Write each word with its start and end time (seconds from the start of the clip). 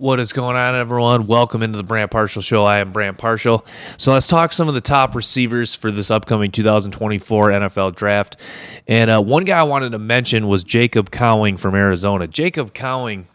What 0.00 0.18
is 0.18 0.32
going 0.32 0.56
on, 0.56 0.74
everyone? 0.74 1.26
Welcome 1.26 1.62
into 1.62 1.76
the 1.76 1.84
Brand 1.84 2.10
Partial 2.10 2.40
Show. 2.40 2.64
I 2.64 2.78
am 2.78 2.90
Brand 2.90 3.18
Partial. 3.18 3.66
So 3.98 4.14
let's 4.14 4.28
talk 4.28 4.54
some 4.54 4.66
of 4.66 4.72
the 4.72 4.80
top 4.80 5.14
receivers 5.14 5.74
for 5.74 5.90
this 5.90 6.10
upcoming 6.10 6.50
2024 6.50 7.48
NFL 7.48 7.96
Draft. 7.96 8.38
And 8.88 9.10
uh, 9.10 9.20
one 9.20 9.44
guy 9.44 9.58
I 9.58 9.64
wanted 9.64 9.92
to 9.92 9.98
mention 9.98 10.48
was 10.48 10.64
Jacob 10.64 11.10
Cowing 11.10 11.58
from 11.58 11.74
Arizona. 11.74 12.26
Jacob 12.26 12.72
Cowing 12.72 13.26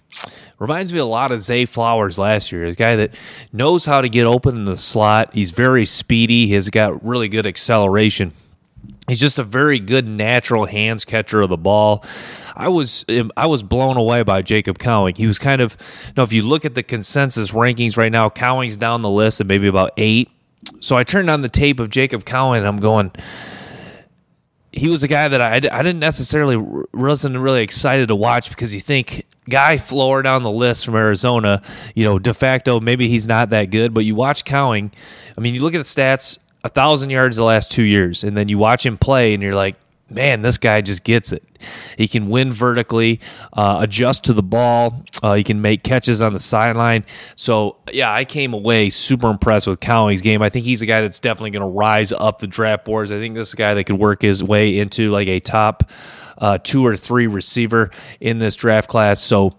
reminds 0.57 0.91
me 0.91 0.97
a 0.97 1.05
lot 1.05 1.29
of 1.29 1.39
Zay 1.39 1.65
Flowers 1.65 2.17
last 2.17 2.51
year. 2.51 2.65
A 2.65 2.73
guy 2.73 2.95
that 2.95 3.13
knows 3.53 3.85
how 3.85 4.01
to 4.01 4.09
get 4.09 4.25
open 4.25 4.55
in 4.55 4.65
the 4.65 4.75
slot. 4.75 5.35
He's 5.35 5.51
very 5.51 5.85
speedy. 5.85 6.47
He's 6.47 6.71
got 6.71 7.05
really 7.05 7.29
good 7.29 7.45
acceleration. 7.45 8.33
He's 9.07 9.19
just 9.19 9.37
a 9.37 9.43
very 9.43 9.79
good 9.79 10.07
natural 10.07 10.65
hands 10.65 11.05
catcher 11.05 11.41
of 11.41 11.49
the 11.49 11.57
ball. 11.57 12.03
I 12.55 12.69
was 12.69 13.05
um, 13.09 13.31
I 13.37 13.45
was 13.45 13.61
blown 13.61 13.97
away 13.97 14.23
by 14.23 14.41
Jacob 14.41 14.79
Cowing. 14.79 15.15
He 15.15 15.27
was 15.27 15.37
kind 15.37 15.61
of 15.61 15.77
you 16.07 16.13
know 16.17 16.23
if 16.23 16.33
you 16.33 16.41
look 16.41 16.65
at 16.65 16.73
the 16.73 16.83
consensus 16.83 17.51
rankings 17.51 17.97
right 17.97 18.11
now, 18.11 18.29
Cowing's 18.29 18.77
down 18.77 19.01
the 19.01 19.09
list 19.09 19.41
at 19.41 19.47
maybe 19.47 19.67
about 19.67 19.91
eight. 19.97 20.29
So 20.79 20.95
I 20.95 21.03
turned 21.03 21.29
on 21.29 21.41
the 21.41 21.49
tape 21.49 21.79
of 21.79 21.91
Jacob 21.91 22.25
Cowing 22.25 22.59
and 22.59 22.67
I'm 22.67 22.77
going. 22.77 23.11
He 24.71 24.89
was 24.89 25.03
a 25.03 25.07
guy 25.07 25.29
that 25.29 25.39
I, 25.39 25.55
I 25.55 25.83
didn't 25.83 25.99
necessarily 25.99 26.57
wasn't 26.57 27.37
really 27.37 27.63
excited 27.63 28.09
to 28.09 28.15
watch 28.15 28.49
because 28.49 28.75
you 28.75 28.81
think 28.81 29.25
guy 29.47 29.77
floor 29.77 30.21
down 30.21 30.43
the 30.43 30.51
list 30.51 30.85
from 30.85 30.95
Arizona, 30.95 31.61
you 31.93 32.03
know, 32.03 32.19
de 32.19 32.33
facto 32.33 32.79
maybe 32.81 33.07
he's 33.07 33.25
not 33.25 33.51
that 33.51 33.65
good, 33.65 33.93
but 33.93 34.03
you 34.03 34.15
watch 34.15 34.43
Cowing. 34.43 34.91
I 35.37 35.41
mean, 35.41 35.55
you 35.55 35.61
look 35.61 35.75
at 35.75 35.77
the 35.77 35.83
stats, 35.83 36.39
a 36.65 36.69
thousand 36.69 37.11
yards 37.11 37.37
the 37.37 37.43
last 37.43 37.71
two 37.71 37.83
years, 37.83 38.23
and 38.23 38.35
then 38.35 38.49
you 38.49 38.57
watch 38.57 38.83
him 38.83 38.97
play, 38.97 39.35
and 39.35 39.43
you're 39.43 39.53
like, 39.53 39.75
man, 40.09 40.41
this 40.41 40.57
guy 40.57 40.81
just 40.81 41.03
gets 41.03 41.31
it. 41.31 41.43
He 41.95 42.07
can 42.07 42.27
win 42.27 42.51
vertically, 42.51 43.19
uh, 43.53 43.77
adjust 43.81 44.23
to 44.25 44.33
the 44.33 44.41
ball. 44.41 45.05
Uh, 45.21 45.35
he 45.35 45.43
can 45.43 45.61
make 45.61 45.83
catches 45.83 46.23
on 46.23 46.33
the 46.33 46.39
sideline. 46.39 47.05
So, 47.35 47.77
yeah, 47.93 48.11
I 48.11 48.25
came 48.25 48.55
away 48.55 48.89
super 48.89 49.29
impressed 49.29 49.67
with 49.67 49.79
Cowing's 49.79 50.21
game. 50.21 50.41
I 50.41 50.49
think 50.49 50.65
he's 50.65 50.81
a 50.81 50.87
guy 50.87 51.01
that's 51.01 51.19
definitely 51.19 51.51
going 51.51 51.61
to 51.61 51.67
rise 51.67 52.11
up 52.11 52.39
the 52.39 52.47
draft 52.47 52.83
boards. 52.83 53.11
I 53.11 53.19
think 53.19 53.35
this 53.35 53.49
is 53.49 53.53
a 53.53 53.57
guy 53.57 53.75
that 53.75 53.83
could 53.83 53.99
work 53.99 54.23
his 54.23 54.43
way 54.43 54.79
into 54.79 55.11
like 55.11 55.27
a 55.27 55.39
top 55.39 55.91
uh, 56.39 56.57
two 56.57 56.85
or 56.85 56.97
three 56.97 57.27
receiver 57.27 57.91
in 58.19 58.39
this 58.39 58.55
draft 58.55 58.89
class. 58.89 59.19
So, 59.21 59.55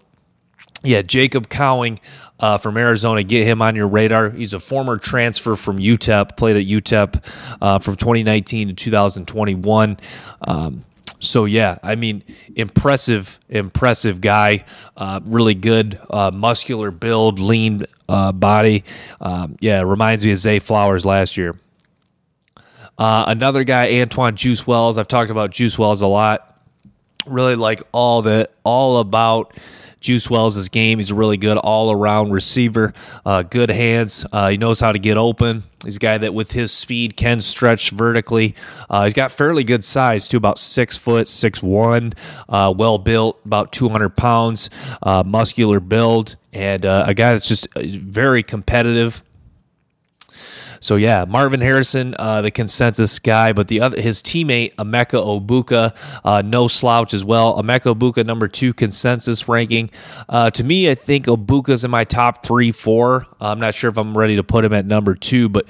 yeah, 0.83 1.01
Jacob 1.01 1.49
Cowing 1.49 1.99
uh, 2.39 2.57
from 2.57 2.77
Arizona. 2.77 3.23
Get 3.23 3.45
him 3.45 3.61
on 3.61 3.75
your 3.75 3.87
radar. 3.87 4.29
He's 4.29 4.53
a 4.53 4.59
former 4.59 4.97
transfer 4.97 5.55
from 5.55 5.79
UTEP, 5.79 6.37
played 6.37 6.57
at 6.57 6.65
UTEP 6.65 7.23
uh, 7.61 7.79
from 7.79 7.95
2019 7.95 8.69
to 8.69 8.73
2021. 8.73 9.97
Um, 10.41 10.83
so 11.19 11.45
yeah, 11.45 11.77
I 11.81 11.95
mean, 11.95 12.23
impressive, 12.55 13.39
impressive 13.49 14.21
guy. 14.21 14.65
Uh, 14.95 15.19
really 15.25 15.55
good, 15.55 15.99
uh, 16.09 16.31
muscular 16.31 16.91
build, 16.91 17.39
lean 17.39 17.85
uh, 18.07 18.31
body. 18.31 18.83
Um, 19.19 19.57
yeah, 19.59 19.81
reminds 19.81 20.25
me 20.25 20.31
of 20.31 20.37
Zay 20.37 20.59
Flowers 20.59 21.05
last 21.05 21.37
year. 21.37 21.55
Uh, 22.97 23.25
another 23.27 23.63
guy, 23.63 23.91
Antwane 23.91 24.35
Juice 24.35 24.65
Wells. 24.65 24.97
I've 24.97 25.07
talked 25.07 25.29
about 25.29 25.51
Juice 25.51 25.77
Wells 25.77 26.01
a 26.01 26.07
lot. 26.07 26.61
Really 27.25 27.55
like 27.55 27.81
all 27.91 28.21
the 28.21 28.49
all 28.63 28.99
about 28.99 29.53
Juice 29.99 30.29
Wells' 30.29 30.69
game. 30.69 30.99
He's 30.99 31.11
a 31.11 31.15
really 31.15 31.37
good 31.37 31.57
all 31.57 31.91
around 31.91 32.31
receiver, 32.31 32.93
uh, 33.25 33.43
good 33.43 33.69
hands. 33.69 34.25
Uh, 34.31 34.49
he 34.49 34.57
knows 34.57 34.79
how 34.79 34.91
to 34.91 34.99
get 34.99 35.17
open. 35.17 35.63
He's 35.83 35.97
a 35.97 35.99
guy 35.99 36.17
that, 36.17 36.33
with 36.33 36.51
his 36.51 36.71
speed, 36.71 37.15
can 37.15 37.39
stretch 37.41 37.91
vertically. 37.91 38.55
Uh, 38.89 39.03
he's 39.03 39.13
got 39.13 39.31
fairly 39.31 39.63
good 39.63 39.83
size, 39.83 40.27
too, 40.27 40.37
about 40.37 40.57
six 40.57 40.97
foot, 40.97 41.27
six 41.27 41.61
one, 41.61 42.13
uh, 42.49 42.73
well 42.75 42.97
built, 42.97 43.39
about 43.45 43.71
200 43.71 44.09
pounds, 44.09 44.69
uh, 45.03 45.23
muscular 45.25 45.79
build, 45.79 46.35
and 46.53 46.85
uh, 46.85 47.05
a 47.07 47.13
guy 47.13 47.31
that's 47.31 47.47
just 47.47 47.67
very 47.75 48.43
competitive. 48.43 49.23
So 50.79 50.95
yeah, 50.95 51.25
Marvin 51.27 51.61
Harrison, 51.61 52.15
uh, 52.17 52.41
the 52.41 52.51
consensus 52.51 53.19
guy, 53.19 53.53
but 53.53 53.67
the 53.67 53.81
other 53.81 53.99
his 53.99 54.21
teammate 54.21 54.75
Emeka 54.75 55.41
Egbuka, 55.41 55.95
uh, 56.23 56.41
no 56.43 56.67
slouch 56.67 57.13
as 57.13 57.25
well. 57.25 57.61
Emeka 57.61 57.95
Egbuka, 57.95 58.25
number 58.25 58.47
two 58.47 58.73
consensus 58.73 59.47
ranking. 59.47 59.89
Uh, 60.29 60.49
to 60.51 60.63
me, 60.63 60.89
I 60.89 60.95
think 60.95 61.25
Egbuka's 61.25 61.83
in 61.83 61.91
my 61.91 62.03
top 62.03 62.45
three, 62.45 62.71
four. 62.71 63.25
I'm 63.39 63.59
not 63.59 63.75
sure 63.75 63.89
if 63.89 63.97
I'm 63.97 64.17
ready 64.17 64.35
to 64.35 64.43
put 64.43 64.65
him 64.65 64.73
at 64.73 64.85
number 64.85 65.15
two, 65.15 65.49
but 65.49 65.67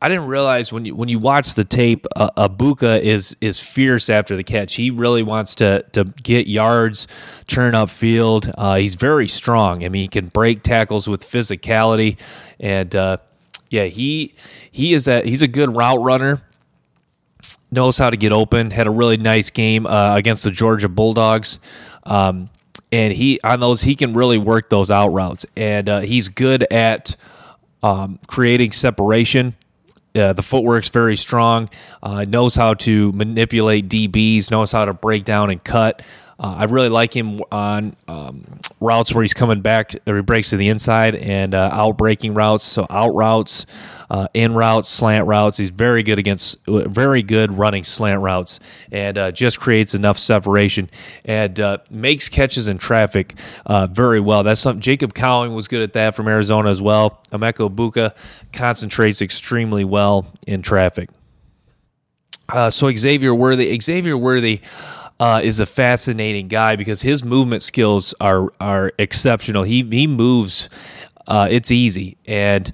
I 0.00 0.08
didn't 0.08 0.26
realize 0.26 0.72
when 0.72 0.84
you 0.84 0.94
when 0.94 1.08
you 1.08 1.18
watch 1.18 1.54
the 1.54 1.64
tape, 1.64 2.06
uh, 2.14 2.48
Egbuka 2.48 3.00
is 3.00 3.36
is 3.40 3.58
fierce 3.58 4.08
after 4.08 4.36
the 4.36 4.44
catch. 4.44 4.74
He 4.74 4.90
really 4.90 5.22
wants 5.22 5.56
to 5.56 5.84
to 5.92 6.04
get 6.22 6.46
yards, 6.46 7.08
turn 7.48 7.74
up 7.74 7.90
field. 7.90 8.52
Uh, 8.56 8.76
he's 8.76 8.94
very 8.94 9.26
strong. 9.26 9.84
I 9.84 9.88
mean, 9.88 10.02
he 10.02 10.08
can 10.08 10.28
break 10.28 10.62
tackles 10.62 11.08
with 11.08 11.22
physicality, 11.28 12.16
and 12.60 12.94
uh, 12.94 13.16
yeah, 13.70 13.84
he 13.84 14.34
he 14.70 14.94
is 14.94 15.08
a 15.08 15.22
he's 15.22 15.42
a 15.42 15.48
good 15.48 15.74
route 15.74 16.02
runner. 16.02 16.42
Knows 17.70 17.98
how 17.98 18.10
to 18.10 18.16
get 18.16 18.32
open. 18.32 18.70
Had 18.70 18.86
a 18.86 18.90
really 18.90 19.18
nice 19.18 19.50
game 19.50 19.86
uh, 19.86 20.16
against 20.16 20.44
the 20.44 20.50
Georgia 20.50 20.88
Bulldogs, 20.88 21.58
um, 22.04 22.48
and 22.90 23.12
he 23.12 23.40
on 23.44 23.60
those 23.60 23.82
he 23.82 23.94
can 23.94 24.14
really 24.14 24.38
work 24.38 24.70
those 24.70 24.90
out 24.90 25.08
routes, 25.08 25.44
and 25.56 25.88
uh, 25.88 26.00
he's 26.00 26.28
good 26.28 26.66
at 26.72 27.14
um, 27.82 28.18
creating 28.26 28.72
separation. 28.72 29.54
Uh, 30.14 30.32
the 30.32 30.42
footwork's 30.42 30.88
very 30.88 31.16
strong. 31.16 31.68
Uh, 32.02 32.24
knows 32.24 32.54
how 32.54 32.74
to 32.74 33.12
manipulate 33.12 33.88
DBs. 33.88 34.50
Knows 34.50 34.72
how 34.72 34.86
to 34.86 34.94
break 34.94 35.24
down 35.24 35.50
and 35.50 35.62
cut. 35.62 36.02
Uh, 36.40 36.54
I 36.58 36.64
really 36.64 36.88
like 36.88 37.14
him 37.14 37.40
on 37.50 37.96
um, 38.06 38.44
routes 38.80 39.12
where 39.12 39.22
he's 39.22 39.34
coming 39.34 39.60
back, 39.60 39.92
or 40.06 40.16
he 40.16 40.22
breaks 40.22 40.50
to 40.50 40.56
the 40.56 40.68
inside 40.68 41.16
and 41.16 41.52
uh, 41.52 41.70
out 41.72 41.98
breaking 41.98 42.34
routes. 42.34 42.62
So 42.62 42.86
out 42.88 43.12
routes, 43.14 43.66
uh, 44.08 44.28
in 44.34 44.54
routes, 44.54 44.88
slant 44.88 45.26
routes. 45.26 45.58
He's 45.58 45.70
very 45.70 46.04
good 46.04 46.20
against, 46.20 46.58
very 46.66 47.22
good 47.22 47.52
running 47.52 47.82
slant 47.82 48.22
routes, 48.22 48.60
and 48.92 49.18
uh, 49.18 49.32
just 49.32 49.58
creates 49.58 49.94
enough 49.94 50.16
separation 50.16 50.88
and 51.24 51.58
uh, 51.58 51.78
makes 51.90 52.28
catches 52.28 52.68
in 52.68 52.78
traffic 52.78 53.34
uh, 53.66 53.88
very 53.88 54.20
well. 54.20 54.44
That's 54.44 54.60
something 54.60 54.80
Jacob 54.80 55.14
Cowing 55.14 55.54
was 55.54 55.66
good 55.66 55.82
at 55.82 55.92
that 55.94 56.14
from 56.14 56.28
Arizona 56.28 56.70
as 56.70 56.80
well. 56.80 57.20
Emeka 57.32 57.68
Egbuka 57.68 58.16
concentrates 58.52 59.22
extremely 59.22 59.84
well 59.84 60.32
in 60.46 60.62
traffic. 60.62 61.10
so 62.70 62.94
Xavier 62.94 63.34
Worthy, 63.34 63.76
Xavier 63.80 64.16
Worthy 64.16 64.60
uh, 65.20 65.40
is 65.42 65.60
a 65.60 65.66
fascinating 65.66 66.48
guy 66.48 66.76
because 66.76 67.02
his 67.02 67.24
movement 67.24 67.62
skills 67.62 68.14
are 68.20 68.52
are 68.60 68.92
exceptional. 68.98 69.64
He 69.64 69.82
he 69.82 70.06
moves, 70.06 70.68
uh, 71.26 71.48
it's 71.50 71.70
easy, 71.70 72.16
and 72.26 72.72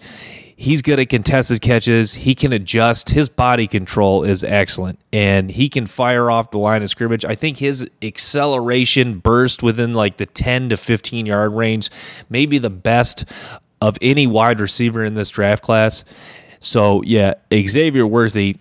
he's 0.57 0.83
good 0.83 1.01
at 1.01 1.09
contested 1.09 1.61
catches. 1.63 2.15
He 2.15 2.35
can 2.35 2.53
adjust. 2.53 3.11
His 3.11 3.29
body 3.29 3.67
control 3.67 4.25
is 4.25 4.45
excellent, 4.45 4.99
and 5.13 5.51
he 5.51 5.69
can 5.69 5.87
fire 5.87 6.31
off 6.31 6.51
the 6.51 6.59
line 6.59 6.83
of 6.83 6.89
scrimmage. 6.89 7.25
I 7.25 7.35
think 7.35 7.57
his 7.57 7.89
acceleration 8.03 9.19
burst 9.19 9.63
within 9.63 9.95
like 9.95 10.19
the 10.19 10.27
ten 10.27 10.69
to 10.69 10.77
fifteen 10.77 11.27
yard 11.27 11.53
range, 11.53 11.91
maybe 12.29 12.59
the 12.59 12.71
best 12.71 13.25
of 13.81 13.99
any 14.01 14.27
wide 14.27 14.61
receiver 14.61 15.05
in 15.05 15.15
this 15.15 15.31
draft 15.31 15.63
class. 15.63 16.05
So 16.61 17.03
yeah, 17.03 17.35
Xavier 17.53 18.07
Worthy 18.07 18.57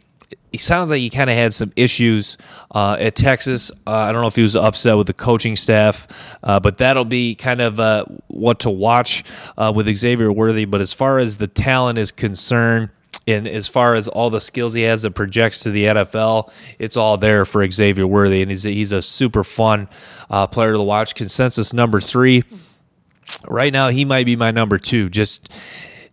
he 0.52 0.58
sounds 0.58 0.92
like 0.92 1.00
he 1.00 1.10
kind 1.10 1.30
of 1.30 1.36
had 1.36 1.54
some 1.54 1.72
issues 1.76 2.38
uh, 2.72 2.98
at 3.00 3.16
Texas. 3.16 3.72
Uh, 3.88 3.92
I 3.92 4.12
don't 4.12 4.22
know 4.22 4.28
if 4.28 4.36
he 4.36 4.42
was 4.42 4.56
upset 4.56 4.98
with 4.98 5.08
the 5.08 5.14
coaching 5.14 5.56
staff, 5.56 6.08
uh, 6.44 6.60
but 6.60 6.78
that'll 6.78 7.06
be 7.06 7.36
kind 7.36 7.62
of 7.62 7.80
uh, 7.80 8.06
what 8.28 8.60
to 8.60 8.70
watch 8.70 9.24
uh, 9.58 9.72
with 9.76 9.94
Xavier 9.98 10.32
Worthy. 10.32 10.66
But 10.66 10.82
as 10.82 10.94
far 10.94 11.20
as 11.20 11.38
the 11.38 11.48
talent 11.48 11.98
is 11.98 12.12
concerned, 12.12 12.90
and 13.26 13.48
as 13.48 13.68
far 13.68 13.96
as 13.96 14.08
all 14.08 14.30
the 14.30 14.42
skills 14.42 14.74
he 14.74 14.82
has 14.82 15.04
that 15.04 15.12
projects 15.12 15.62
to 15.62 15.72
the 15.72 15.86
NFL, 15.86 16.52
it's 16.78 16.98
all 16.98 17.18
there 17.18 17.46
for 17.46 17.70
Xavier 17.70 18.06
Worthy, 18.06 18.42
and 18.42 18.52
he's 18.52 18.66
a, 18.66 18.70
he's 18.70 18.92
a 18.92 19.02
super 19.02 19.44
fun 19.44 19.88
uh, 20.30 20.48
player 20.48 20.74
to 20.74 20.82
watch. 20.82 21.16
Consensus 21.16 21.74
number 21.74 22.02
three. 22.02 22.44
Right 23.48 23.72
now, 23.72 23.88
he 23.88 24.04
might 24.06 24.26
be 24.26 24.36
my 24.36 24.52
number 24.52 24.78
two. 24.78 25.09
Just 25.09 25.50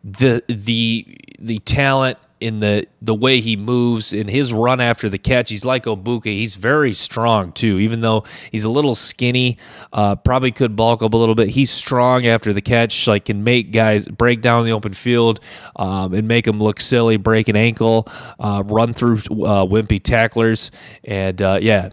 the 0.04 0.42
the 0.48 1.18
the 1.38 1.58
talent 1.60 2.18
in 2.40 2.60
the 2.60 2.86
the 3.02 3.14
way 3.14 3.40
he 3.40 3.56
moves 3.56 4.12
in 4.12 4.28
his 4.28 4.52
run 4.52 4.80
after 4.80 5.08
the 5.08 5.18
catch. 5.18 5.50
He's 5.50 5.64
like 5.64 5.84
Egbuka. 5.84 6.24
He's 6.24 6.56
very 6.56 6.94
strong 6.94 7.52
too, 7.52 7.78
even 7.78 8.00
though 8.00 8.24
he's 8.50 8.64
a 8.64 8.70
little 8.70 8.94
skinny. 8.94 9.58
Uh, 9.92 10.16
probably 10.16 10.50
could 10.50 10.74
bulk 10.74 11.02
up 11.02 11.12
a 11.12 11.16
little 11.16 11.34
bit. 11.34 11.48
He's 11.48 11.70
strong 11.70 12.26
after 12.26 12.52
the 12.52 12.62
catch. 12.62 13.06
Like 13.06 13.26
can 13.26 13.44
make 13.44 13.72
guys 13.72 14.06
break 14.06 14.40
down 14.40 14.64
the 14.64 14.72
open 14.72 14.94
field 14.94 15.40
um, 15.76 16.14
and 16.14 16.26
make 16.26 16.46
them 16.46 16.58
look 16.58 16.80
silly, 16.80 17.16
break 17.18 17.48
an 17.48 17.56
ankle, 17.56 18.08
uh, 18.38 18.62
run 18.66 18.94
through 18.94 19.16
uh, 19.16 19.64
wimpy 19.66 20.02
tacklers, 20.02 20.70
and 21.04 21.40
uh, 21.42 21.58
yeah, 21.60 21.90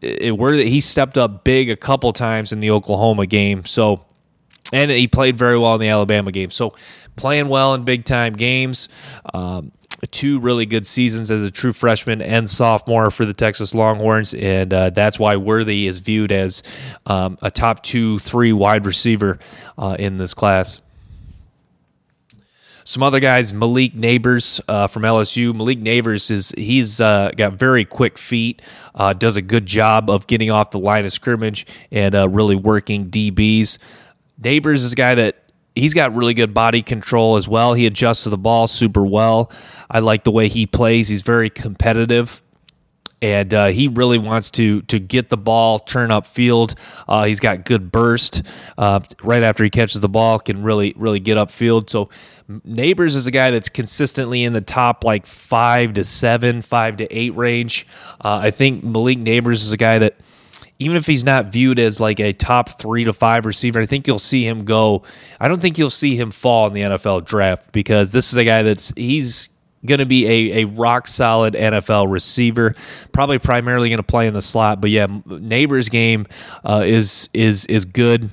it, 0.00 0.32
it, 0.32 0.66
he 0.66 0.80
stepped 0.80 1.16
up 1.16 1.44
big 1.44 1.70
a 1.70 1.76
couple 1.76 2.12
times 2.12 2.52
in 2.52 2.60
the 2.60 2.70
Oklahoma 2.70 3.26
game. 3.26 3.64
So. 3.64 4.04
And 4.72 4.90
he 4.90 5.06
played 5.06 5.36
very 5.36 5.58
well 5.58 5.74
in 5.74 5.80
the 5.80 5.88
Alabama 5.88 6.32
game. 6.32 6.50
So, 6.50 6.74
playing 7.16 7.48
well 7.48 7.74
in 7.74 7.84
big 7.84 8.04
time 8.04 8.32
games. 8.32 8.88
Um, 9.32 9.70
two 10.06 10.40
really 10.40 10.66
good 10.66 10.86
seasons 10.86 11.30
as 11.30 11.42
a 11.42 11.50
true 11.50 11.72
freshman 11.72 12.22
and 12.22 12.48
sophomore 12.48 13.10
for 13.10 13.24
the 13.24 13.34
Texas 13.34 13.74
Longhorns, 13.74 14.34
and 14.34 14.72
uh, 14.72 14.90
that's 14.90 15.18
why 15.18 15.36
Worthy 15.36 15.86
is 15.86 15.98
viewed 15.98 16.32
as 16.32 16.62
um, 17.06 17.38
a 17.42 17.50
top 17.50 17.82
two, 17.82 18.18
three 18.18 18.52
wide 18.52 18.86
receiver 18.86 19.38
uh, 19.78 19.96
in 19.98 20.18
this 20.18 20.34
class. 20.34 20.80
Some 22.86 23.02
other 23.02 23.18
guys, 23.18 23.54
Malik 23.54 23.94
Nabers 23.94 24.60
uh, 24.68 24.88
from 24.88 25.04
LSU. 25.04 25.54
Malik 25.54 25.80
Nabers 25.80 26.30
is 26.30 26.50
he's 26.50 27.00
uh, 27.00 27.30
got 27.34 27.54
very 27.54 27.86
quick 27.86 28.18
feet, 28.18 28.60
uh, 28.94 29.14
does 29.14 29.36
a 29.36 29.42
good 29.42 29.64
job 29.64 30.10
of 30.10 30.26
getting 30.26 30.50
off 30.50 30.70
the 30.70 30.78
line 30.78 31.06
of 31.06 31.12
scrimmage 31.12 31.66
and 31.90 32.14
uh, 32.14 32.28
really 32.28 32.56
working 32.56 33.08
DBs. 33.08 33.78
Nabers 34.38 34.74
is 34.74 34.92
a 34.92 34.96
guy 34.96 35.14
that 35.14 35.43
he's 35.74 35.94
got 35.94 36.14
really 36.14 36.34
good 36.34 36.54
body 36.54 36.82
control 36.82 37.36
as 37.36 37.48
well. 37.48 37.74
He 37.74 37.86
adjusts 37.86 38.24
to 38.24 38.30
the 38.30 38.38
ball 38.38 38.66
super 38.66 39.04
well. 39.04 39.50
I 39.90 40.00
like 40.00 40.24
the 40.24 40.30
way 40.30 40.48
he 40.48 40.66
plays. 40.66 41.08
He's 41.08 41.22
very 41.22 41.50
competitive. 41.50 42.40
And 43.22 43.54
uh, 43.54 43.66
he 43.68 43.88
really 43.88 44.18
wants 44.18 44.50
to 44.52 44.82
to 44.82 44.98
get 44.98 45.30
the 45.30 45.38
ball, 45.38 45.78
turn 45.78 46.10
up 46.10 46.26
field. 46.26 46.74
Uh, 47.08 47.24
he's 47.24 47.40
got 47.40 47.64
good 47.64 47.90
burst. 47.90 48.42
Uh, 48.76 49.00
right 49.22 49.42
after 49.42 49.64
he 49.64 49.70
catches 49.70 50.02
the 50.02 50.10
ball, 50.10 50.38
can 50.38 50.62
really 50.62 50.92
really 50.96 51.20
get 51.20 51.38
up 51.38 51.50
field. 51.50 51.88
So 51.88 52.10
Nabers 52.50 53.16
is 53.16 53.26
a 53.26 53.30
guy 53.30 53.50
that's 53.50 53.70
consistently 53.70 54.44
in 54.44 54.52
the 54.52 54.60
top 54.60 55.04
like 55.04 55.24
five 55.24 55.94
to 55.94 56.04
seven, 56.04 56.60
five 56.60 56.98
to 56.98 57.06
eight 57.16 57.34
range. 57.34 57.86
Uh, 58.20 58.40
I 58.42 58.50
think 58.50 58.84
Malik 58.84 59.18
Nabers 59.18 59.62
is 59.62 59.72
a 59.72 59.78
guy 59.78 59.98
that 60.00 60.16
even 60.84 60.96
if 60.96 61.06
he's 61.06 61.24
not 61.24 61.46
viewed 61.46 61.78
as 61.78 61.98
like 61.98 62.20
a 62.20 62.32
top 62.32 62.78
three 62.78 63.04
to 63.04 63.12
five 63.12 63.46
receiver, 63.46 63.80
I 63.80 63.86
think 63.86 64.06
you'll 64.06 64.18
see 64.18 64.46
him 64.46 64.64
go. 64.64 65.02
I 65.40 65.48
don't 65.48 65.60
think 65.60 65.78
you'll 65.78 65.90
see 65.90 66.16
him 66.16 66.30
fall 66.30 66.66
in 66.66 66.74
the 66.74 66.82
NFL 66.82 67.24
draft 67.24 67.72
because 67.72 68.12
this 68.12 68.32
is 68.32 68.36
a 68.36 68.44
guy 68.44 68.62
that's 68.62 68.92
he's 68.96 69.48
going 69.86 69.98
to 69.98 70.06
be 70.06 70.26
a, 70.26 70.62
a 70.62 70.66
rock 70.66 71.08
solid 71.08 71.54
NFL 71.54 72.10
receiver. 72.10 72.74
Probably 73.12 73.38
primarily 73.38 73.88
going 73.88 73.96
to 73.98 74.02
play 74.02 74.26
in 74.26 74.34
the 74.34 74.42
slot, 74.42 74.80
but 74.80 74.90
yeah, 74.90 75.06
Nabers 75.06 75.90
game 75.90 76.26
uh, 76.64 76.82
is 76.84 77.28
is 77.32 77.64
is 77.66 77.84
good 77.84 78.30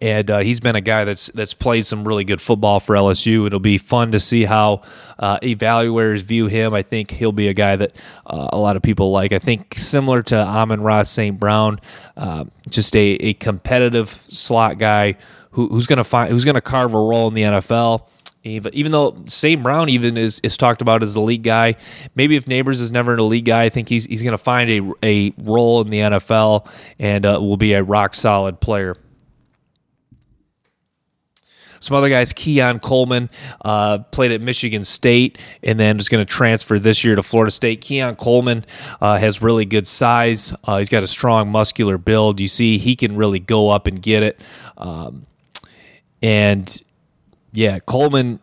and 0.00 0.30
uh, 0.30 0.38
he's 0.38 0.60
been 0.60 0.76
a 0.76 0.80
guy 0.80 1.04
that's 1.04 1.28
that's 1.28 1.54
played 1.54 1.84
some 1.86 2.06
really 2.06 2.24
good 2.24 2.40
football 2.40 2.80
for 2.80 2.94
LSU. 2.94 3.46
It'll 3.46 3.58
be 3.58 3.78
fun 3.78 4.12
to 4.12 4.20
see 4.20 4.44
how 4.44 4.82
uh, 5.18 5.38
evaluators 5.40 6.20
view 6.20 6.46
him. 6.46 6.74
I 6.74 6.82
think 6.82 7.10
he'll 7.10 7.32
be 7.32 7.48
a 7.48 7.54
guy 7.54 7.76
that 7.76 7.92
uh, 8.26 8.48
a 8.52 8.58
lot 8.58 8.76
of 8.76 8.82
people 8.82 9.10
like. 9.10 9.32
I 9.32 9.38
think 9.38 9.74
similar 9.76 10.22
to 10.24 10.36
Amon-Ra 10.36 11.02
St. 11.02 11.38
Brown, 11.38 11.80
uh, 12.16 12.44
just 12.68 12.94
a, 12.94 13.00
a 13.00 13.34
competitive 13.34 14.20
slot 14.28 14.78
guy 14.78 15.16
who, 15.50 15.68
who's 15.68 15.86
going 15.86 15.96
to 15.96 16.04
find 16.04 16.30
who's 16.30 16.44
going 16.44 16.54
to 16.54 16.60
carve 16.60 16.94
a 16.94 16.98
role 16.98 17.28
in 17.28 17.34
the 17.34 17.42
NFL. 17.42 18.06
Even, 18.44 18.92
though 18.92 19.24
St. 19.26 19.62
Brown 19.62 19.90
even 19.90 20.16
is, 20.16 20.40
is 20.42 20.56
talked 20.56 20.80
about 20.80 21.02
as 21.02 21.12
the 21.12 21.20
league 21.20 21.42
guy, 21.42 21.76
maybe 22.14 22.34
if 22.34 22.46
Nabers 22.46 22.80
is 22.80 22.90
never 22.90 23.12
an 23.12 23.20
elite 23.20 23.44
guy, 23.44 23.64
I 23.64 23.68
think 23.68 23.90
he's 23.90 24.06
he's 24.06 24.22
going 24.22 24.32
to 24.32 24.38
find 24.38 24.70
a 24.70 24.92
a 25.02 25.34
role 25.36 25.82
in 25.82 25.90
the 25.90 25.98
NFL 25.98 26.66
and 26.98 27.26
uh, 27.26 27.38
will 27.40 27.58
be 27.58 27.74
a 27.74 27.82
rock 27.82 28.14
solid 28.14 28.58
player. 28.58 28.96
Some 31.80 31.96
other 31.96 32.08
guys, 32.08 32.32
Keon 32.32 32.78
Coleman, 32.80 33.30
uh, 33.64 33.98
played 34.10 34.32
at 34.32 34.40
Michigan 34.40 34.84
State 34.84 35.38
and 35.62 35.78
then 35.78 35.98
is 35.98 36.08
going 36.08 36.24
to 36.24 36.30
transfer 36.30 36.78
this 36.78 37.04
year 37.04 37.14
to 37.16 37.22
Florida 37.22 37.50
State. 37.50 37.80
Keon 37.80 38.16
Coleman 38.16 38.64
uh, 39.00 39.18
has 39.18 39.42
really 39.42 39.64
good 39.64 39.86
size. 39.86 40.52
Uh, 40.64 40.78
he's 40.78 40.88
got 40.88 41.02
a 41.02 41.08
strong 41.08 41.48
muscular 41.48 41.98
build. 41.98 42.40
You 42.40 42.48
see, 42.48 42.78
he 42.78 42.96
can 42.96 43.16
really 43.16 43.40
go 43.40 43.70
up 43.70 43.86
and 43.86 44.00
get 44.00 44.22
it. 44.22 44.40
Um, 44.76 45.26
and 46.22 46.82
yeah, 47.52 47.78
Coleman 47.80 48.40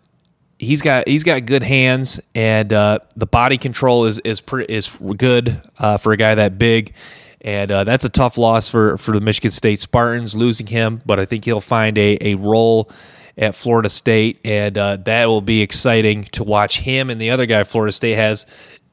he's 0.58 0.82
got 0.82 1.08
he's 1.08 1.24
got 1.24 1.46
good 1.46 1.64
hands 1.64 2.20
and 2.34 2.72
uh, 2.72 3.00
the 3.16 3.26
body 3.26 3.58
control 3.58 4.06
is 4.06 4.20
is 4.20 4.42
pretty, 4.42 4.74
is 4.74 4.90
good 5.18 5.62
uh, 5.80 5.98
for 5.98 6.12
a 6.12 6.18
guy 6.18 6.36
that 6.36 6.58
big. 6.58 6.94
And 7.42 7.70
uh, 7.70 7.84
that's 7.84 8.04
a 8.04 8.10
tough 8.10 8.40
loss 8.40 8.70
for, 8.70 8.98
for 8.98 9.12
the 9.12 9.22
Michigan 9.22 9.52
State 9.52 9.78
Spartans 9.78 10.36
losing 10.36 10.66
him, 10.66 11.04
but 11.06 11.20
I 11.20 11.26
think 11.26 11.46
he'll 11.46 11.62
find 11.62 11.96
a, 11.96 12.18
a 12.22 12.34
role 12.36 12.90
at 13.38 13.56
Florida 13.56 13.90
State, 13.90 14.40
and 14.46 14.78
uh, 14.78 14.98
that 14.98 15.28
will 15.28 15.42
be 15.42 15.62
exciting 15.62 16.24
to 16.26 16.44
watch 16.44 16.80
him 16.80 17.10
and 17.10 17.20
the 17.20 17.32
other 17.32 17.46
guy 17.46 17.64
Florida 17.64 17.92
State 17.92 18.16
has. 18.16 18.46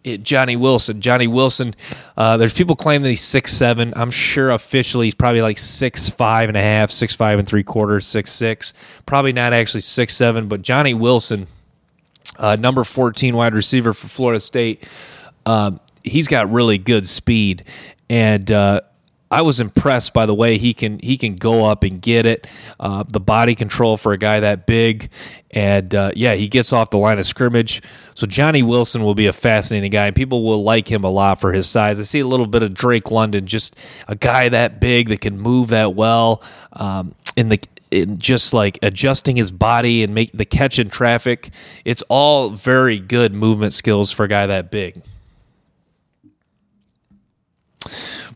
It, 0.04 0.24
Johnny 0.24 0.56
Wilson. 0.56 1.00
Johnny 1.00 1.28
Wilson. 1.28 1.76
Uh, 2.16 2.36
there's 2.36 2.52
people 2.52 2.74
claim 2.74 3.02
that 3.02 3.08
he's 3.08 3.20
six 3.20 3.52
seven. 3.52 3.92
I'm 3.94 4.10
sure 4.10 4.50
officially 4.50 5.06
he's 5.06 5.14
probably 5.14 5.42
like 5.42 5.58
six 5.58 6.08
five 6.08 6.48
and 6.48 6.56
a 6.56 6.60
half, 6.60 6.90
six 6.90 7.14
five 7.14 7.38
and 7.38 7.46
three 7.46 7.62
quarters, 7.62 8.04
six 8.04 8.32
six. 8.32 8.74
Probably 9.06 9.32
not 9.32 9.52
actually 9.52 9.82
six 9.82 10.16
seven, 10.16 10.48
but 10.48 10.62
Johnny 10.62 10.92
Wilson, 10.92 11.46
uh, 12.36 12.56
number 12.58 12.82
14 12.82 13.36
wide 13.36 13.54
receiver 13.54 13.92
for 13.92 14.08
Florida 14.08 14.40
State. 14.40 14.82
Uh, 15.46 15.72
he's 16.02 16.26
got 16.26 16.50
really 16.50 16.78
good 16.78 17.06
speed, 17.06 17.62
and 18.10 18.50
uh, 18.50 18.80
I 19.32 19.40
was 19.40 19.60
impressed 19.60 20.12
by 20.12 20.26
the 20.26 20.34
way 20.34 20.58
he 20.58 20.74
can 20.74 20.98
he 20.98 21.16
can 21.16 21.36
go 21.36 21.64
up 21.64 21.84
and 21.84 22.02
get 22.02 22.26
it, 22.26 22.46
uh, 22.78 23.02
the 23.08 23.18
body 23.18 23.54
control 23.54 23.96
for 23.96 24.12
a 24.12 24.18
guy 24.18 24.40
that 24.40 24.66
big, 24.66 25.08
and 25.50 25.94
uh, 25.94 26.12
yeah, 26.14 26.34
he 26.34 26.48
gets 26.48 26.70
off 26.70 26.90
the 26.90 26.98
line 26.98 27.18
of 27.18 27.24
scrimmage. 27.24 27.82
So 28.14 28.26
Johnny 28.26 28.62
Wilson 28.62 29.02
will 29.02 29.14
be 29.14 29.26
a 29.26 29.32
fascinating 29.32 29.90
guy, 29.90 30.08
and 30.08 30.14
people 30.14 30.44
will 30.44 30.62
like 30.62 30.86
him 30.86 31.02
a 31.02 31.10
lot 31.10 31.40
for 31.40 31.50
his 31.50 31.66
size. 31.66 31.98
I 31.98 32.02
see 32.02 32.20
a 32.20 32.26
little 32.26 32.46
bit 32.46 32.62
of 32.62 32.74
Drake 32.74 33.10
London, 33.10 33.46
just 33.46 33.74
a 34.06 34.14
guy 34.14 34.50
that 34.50 34.80
big 34.80 35.08
that 35.08 35.22
can 35.22 35.40
move 35.40 35.68
that 35.68 35.94
well. 35.94 36.42
Um, 36.74 37.14
in 37.34 37.48
the 37.48 37.58
in 37.90 38.18
just 38.18 38.52
like 38.52 38.78
adjusting 38.82 39.36
his 39.36 39.50
body 39.50 40.02
and 40.02 40.14
make 40.14 40.30
the 40.32 40.44
catch 40.44 40.78
in 40.78 40.90
traffic, 40.90 41.50
it's 41.86 42.02
all 42.10 42.50
very 42.50 42.98
good 42.98 43.32
movement 43.32 43.72
skills 43.72 44.12
for 44.12 44.24
a 44.24 44.28
guy 44.28 44.46
that 44.46 44.70
big. 44.70 45.00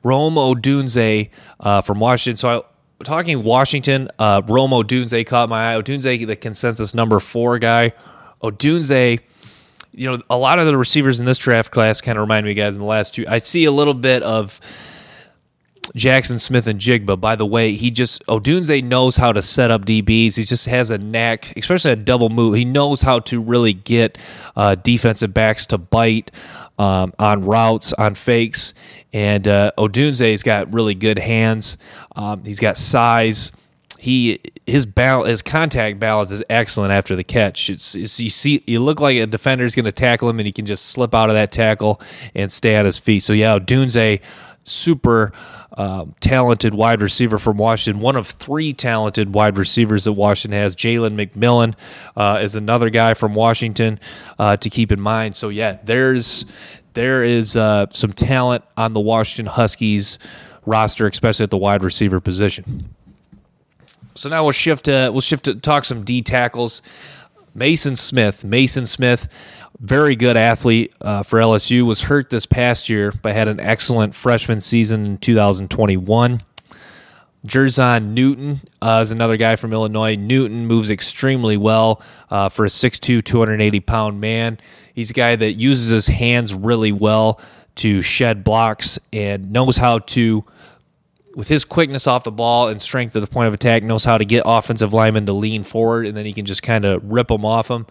Rome 0.06 0.36
Odunze 0.36 1.30
uh, 1.58 1.80
from 1.80 1.98
Washington. 1.98 2.36
So 2.36 2.48
I, 2.48 3.04
talking 3.04 3.42
Washington, 3.42 4.08
uh, 4.20 4.40
Rome 4.46 4.70
Odunze 4.70 5.26
caught 5.26 5.48
my 5.48 5.74
eye. 5.74 5.80
Odunze, 5.80 6.24
the 6.24 6.36
consensus 6.36 6.94
number 6.94 7.18
four 7.18 7.58
guy. 7.58 7.92
Odunze, 8.40 9.18
you 9.92 10.08
know, 10.08 10.22
a 10.30 10.36
lot 10.36 10.60
of 10.60 10.66
the 10.66 10.78
receivers 10.78 11.18
in 11.18 11.26
this 11.26 11.38
draft 11.38 11.72
class 11.72 12.00
kind 12.00 12.16
of 12.16 12.20
remind 12.20 12.46
me, 12.46 12.54
guys, 12.54 12.74
in 12.74 12.80
the 12.80 12.86
last 12.86 13.14
two. 13.14 13.24
I 13.26 13.38
see 13.38 13.64
a 13.64 13.72
little 13.72 13.94
bit 13.94 14.22
of 14.22 14.60
Jaxon 15.96 16.38
Smith-Njigba. 16.38 17.20
By 17.20 17.34
the 17.34 17.46
way, 17.46 17.72
he 17.72 17.90
just 17.90 18.24
Odunze 18.26 18.84
knows 18.84 19.16
how 19.16 19.32
to 19.32 19.42
set 19.42 19.72
up 19.72 19.84
DBs. 19.84 20.36
He 20.36 20.44
just 20.44 20.66
has 20.66 20.90
a 20.90 20.98
knack, 20.98 21.56
especially 21.56 21.90
a 21.92 21.96
double 21.96 22.28
move. 22.28 22.54
He 22.54 22.64
knows 22.64 23.02
how 23.02 23.20
to 23.20 23.40
really 23.40 23.72
get 23.72 24.18
uh, 24.54 24.76
defensive 24.76 25.34
backs 25.34 25.66
to 25.66 25.78
bite 25.78 26.30
um, 26.78 27.12
on 27.18 27.42
routes, 27.44 27.92
on 27.92 28.14
fakes. 28.14 28.74
And 29.12 29.48
uh, 29.48 29.72
Odunze's 29.78 30.42
got 30.42 30.72
really 30.72 30.94
good 30.94 31.18
hands. 31.18 31.78
Um, 32.14 32.42
he's 32.44 32.60
got 32.60 32.76
size. 32.76 33.52
He 33.98 34.40
his 34.66 34.84
balance, 34.84 35.30
his 35.30 35.42
contact 35.42 35.98
balance 35.98 36.30
is 36.30 36.42
excellent 36.50 36.92
after 36.92 37.16
the 37.16 37.24
catch. 37.24 37.70
It's, 37.70 37.94
it's 37.94 38.20
you 38.20 38.30
see 38.30 38.62
you 38.66 38.80
look 38.80 39.00
like 39.00 39.16
a 39.16 39.26
defender 39.26 39.64
is 39.64 39.74
going 39.74 39.86
to 39.86 39.92
tackle 39.92 40.28
him, 40.28 40.38
and 40.38 40.46
he 40.46 40.52
can 40.52 40.66
just 40.66 40.86
slip 40.86 41.14
out 41.14 41.30
of 41.30 41.34
that 41.34 41.50
tackle 41.50 42.00
and 42.34 42.52
stay 42.52 42.76
on 42.76 42.84
his 42.84 42.98
feet. 42.98 43.20
So 43.20 43.32
yeah, 43.32 43.58
Odunze, 43.58 44.20
super 44.66 45.32
uh, 45.72 46.06
talented 46.20 46.74
wide 46.74 47.00
receiver 47.00 47.38
from 47.38 47.56
Washington. 47.56 48.02
One 48.02 48.16
of 48.16 48.26
three 48.26 48.72
talented 48.72 49.34
wide 49.34 49.56
receivers 49.56 50.04
that 50.04 50.12
Washington 50.12 50.58
has. 50.58 50.74
Jalen 50.74 51.14
McMillan 51.14 51.74
uh, 52.16 52.40
is 52.42 52.56
another 52.56 52.90
guy 52.90 53.14
from 53.14 53.34
Washington 53.34 53.98
uh, 54.38 54.56
to 54.58 54.70
keep 54.70 54.92
in 54.92 55.00
mind. 55.00 55.34
So 55.34 55.48
yeah, 55.48 55.78
there's 55.84 56.44
there 56.94 57.22
is 57.24 57.56
uh, 57.56 57.86
some 57.90 58.12
talent 58.12 58.64
on 58.76 58.94
the 58.94 59.00
Washington 59.00 59.52
Huskies 59.52 60.18
roster, 60.64 61.06
especially 61.06 61.44
at 61.44 61.50
the 61.50 61.58
wide 61.58 61.84
receiver 61.84 62.20
position. 62.20 62.88
So 64.14 64.30
now 64.30 64.44
we'll 64.44 64.52
shift 64.52 64.86
to 64.86 65.10
we'll 65.12 65.20
shift 65.20 65.44
to 65.44 65.54
talk 65.54 65.84
some 65.84 66.04
D 66.04 66.22
tackles. 66.22 66.82
Mason 67.54 67.96
Smith, 67.96 68.44
Mason 68.44 68.84
Smith, 68.84 69.28
very 69.80 70.16
good 70.16 70.36
athlete 70.36 70.94
uh, 71.00 71.22
for 71.22 71.38
LSU, 71.38 71.84
was 71.84 72.02
hurt 72.02 72.30
this 72.30 72.46
past 72.46 72.88
year, 72.88 73.12
but 73.22 73.34
had 73.34 73.48
an 73.48 73.60
excellent 73.60 74.14
freshman 74.14 74.60
season 74.60 75.04
in 75.04 75.18
2021. 75.18 76.40
Jer'Zhan 77.46 78.08
Newton 78.08 78.60
uh, 78.82 79.00
is 79.02 79.12
another 79.12 79.36
guy 79.36 79.56
from 79.56 79.72
Illinois. 79.72 80.16
Newton 80.16 80.66
moves 80.66 80.90
extremely 80.90 81.56
well 81.56 82.02
uh, 82.30 82.48
for 82.48 82.64
a 82.64 82.68
6'2", 82.68 83.24
280 83.24 83.80
pound 83.80 84.20
man. 84.20 84.58
He's 84.94 85.10
a 85.10 85.14
guy 85.14 85.36
that 85.36 85.52
uses 85.52 85.88
his 85.88 86.06
hands 86.06 86.54
really 86.54 86.92
well 86.92 87.40
to 87.76 88.02
shed 88.02 88.42
blocks 88.42 88.98
and 89.12 89.52
knows 89.52 89.76
how 89.76 89.98
to, 89.98 90.44
with 91.34 91.46
his 91.46 91.64
quickness 91.64 92.06
off 92.06 92.24
the 92.24 92.32
ball 92.32 92.68
and 92.68 92.80
strength 92.80 93.14
at 93.14 93.20
the 93.20 93.28
point 93.28 93.46
of 93.46 93.54
attack, 93.54 93.82
knows 93.82 94.04
how 94.04 94.18
to 94.18 94.24
get 94.24 94.42
offensive 94.46 94.92
linemen 94.92 95.26
to 95.26 95.32
lean 95.32 95.62
forward 95.62 96.06
and 96.06 96.16
then 96.16 96.24
he 96.24 96.32
can 96.32 96.46
just 96.46 96.62
kind 96.62 96.84
of 96.84 97.04
rip 97.04 97.28
them 97.28 97.44
off 97.44 97.68
them. 97.68 97.86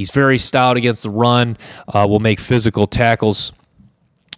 He's 0.00 0.10
very 0.10 0.38
stout 0.38 0.78
against 0.78 1.02
the 1.02 1.10
run. 1.10 1.58
Uh, 1.86 2.06
will 2.08 2.20
make 2.20 2.40
physical 2.40 2.86
tackles. 2.86 3.52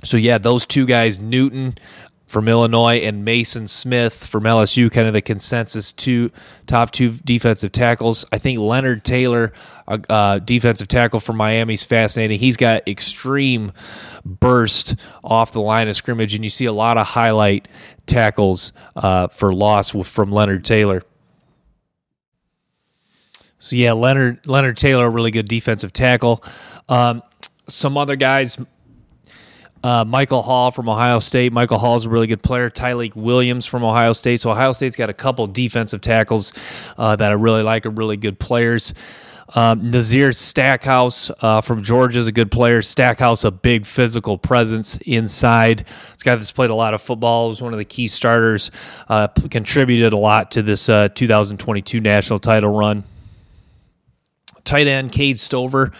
So 0.03 0.17
yeah, 0.17 0.39
those 0.39 0.67
two 0.67 0.87
guys, 0.87 1.21
Newton 1.21 1.79
from 2.27 2.49
Illinois, 2.49 2.97
and 2.97 3.25
Mason 3.25 3.69
Smith 3.69 4.27
from 4.27 4.43
LSU, 4.43 4.91
kind 4.91 5.07
of 5.07 5.13
the 5.13 5.23
consensus 5.23 5.93
two 5.93 6.33
top 6.67 6.91
two 6.91 7.11
defensive 7.11 7.71
tackles. 7.71 8.25
I 8.33 8.39
think 8.39 8.59
Leonard 8.59 9.05
Taylor, 9.05 9.53
uh, 9.87 9.99
uh, 10.09 10.39
defensive 10.41 10.89
tackle 10.89 11.21
from 11.21 11.37
Miami, 11.37 11.75
is 11.75 11.85
fascinating. 11.85 12.41
He's 12.41 12.57
got 12.57 12.89
extreme 12.89 13.71
burst 14.25 14.97
off 15.23 15.53
the 15.53 15.61
line 15.61 15.87
of 15.87 15.95
scrimmage, 15.95 16.35
and 16.35 16.43
you 16.43 16.51
see 16.51 16.65
a 16.65 16.73
lot 16.73 16.99
of 16.99 17.07
highlight 17.07 17.69
tackles 18.07 18.73
uh, 18.97 19.29
for 19.29 19.55
loss 19.55 19.91
from 19.91 20.33
Leonard 20.33 20.65
Taylor. 20.65 21.05
So 23.63 23.77
yeah, 23.77 23.93
Leonard 23.93 24.45
Leonard 24.45 24.77
Taylor, 24.77 25.09
really 25.09 25.31
good 25.31 25.47
defensive 25.47 25.93
tackle. 25.93 26.43
Um, 26.89 27.23
some 27.69 27.97
other 27.97 28.17
guys, 28.17 28.59
uh, 29.85 30.05
Michael 30.05 30.43
Hall 30.43 30.73
from 30.73 30.89
Ohio 30.89 31.21
State. 31.21 31.53
Michael 31.53 31.79
Hall 31.79 31.95
is 31.95 32.07
a 32.07 32.11
really 32.11 32.27
good 32.27 32.43
player. 32.43 32.71
Tyleik 32.71 33.15
Williams 33.15 33.65
from 33.65 33.85
Ohio 33.85 34.15
State. 34.15 34.41
So 34.41 34.51
Ohio 34.51 34.73
State's 34.73 34.97
got 34.97 35.11
a 35.11 35.15
couple 35.15 35.47
defensive 35.47 36.01
tackles 36.01 36.53
uh, 36.99 37.15
that 37.15 37.31
I 37.31 37.35
really 37.35 37.63
like, 37.63 37.87
are 37.87 37.91
really 37.91 38.17
good 38.17 38.41
players. 38.41 38.95
Um, 39.55 39.93
Nazir 39.93 40.33
Stackhouse 40.33 41.31
uh, 41.41 41.61
from 41.61 41.83
Georgia 41.83 42.19
is 42.19 42.27
a 42.27 42.33
good 42.33 42.51
player. 42.51 42.83
Stackhouse, 42.83 43.45
a 43.45 43.53
big 43.53 43.87
physical 43.87 44.39
presence 44.39 44.97
inside. 45.07 45.87
This 46.15 46.25
guy 46.25 46.35
that's 46.35 46.51
played 46.51 46.71
a 46.71 46.75
lot 46.75 46.95
of 46.95 47.03
football, 47.03 47.49
was 47.49 47.63
one 47.63 47.73
of 47.73 47.79
the 47.79 47.85
key 47.85 48.09
starters, 48.09 48.73
uh, 49.09 49.29
contributed 49.29 50.15
a 50.15 50.19
lot 50.19 50.51
to 50.53 50.63
this 50.63 50.89
uh, 50.89 51.11
2022 51.11 52.01
national 52.01 52.41
title 52.41 52.77
run. 52.77 53.05
Tight 54.65 54.87
end, 54.87 55.13
Cade 55.13 55.39
Stover. 55.39 55.93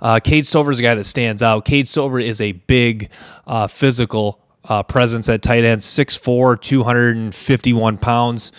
Uh, 0.00 0.20
Cade 0.20 0.46
Stover 0.46 0.70
is 0.70 0.78
a 0.78 0.82
guy 0.82 0.94
that 0.94 1.04
stands 1.04 1.42
out. 1.42 1.64
Cade 1.64 1.88
Stover 1.88 2.18
is 2.18 2.40
a 2.40 2.52
big 2.52 3.10
uh, 3.46 3.66
physical 3.66 4.40
uh, 4.64 4.82
presence 4.82 5.28
at 5.28 5.42
tight 5.42 5.64
end, 5.64 5.80
6'4, 5.80 6.60
251 6.60 7.98
pounds. 7.98 8.52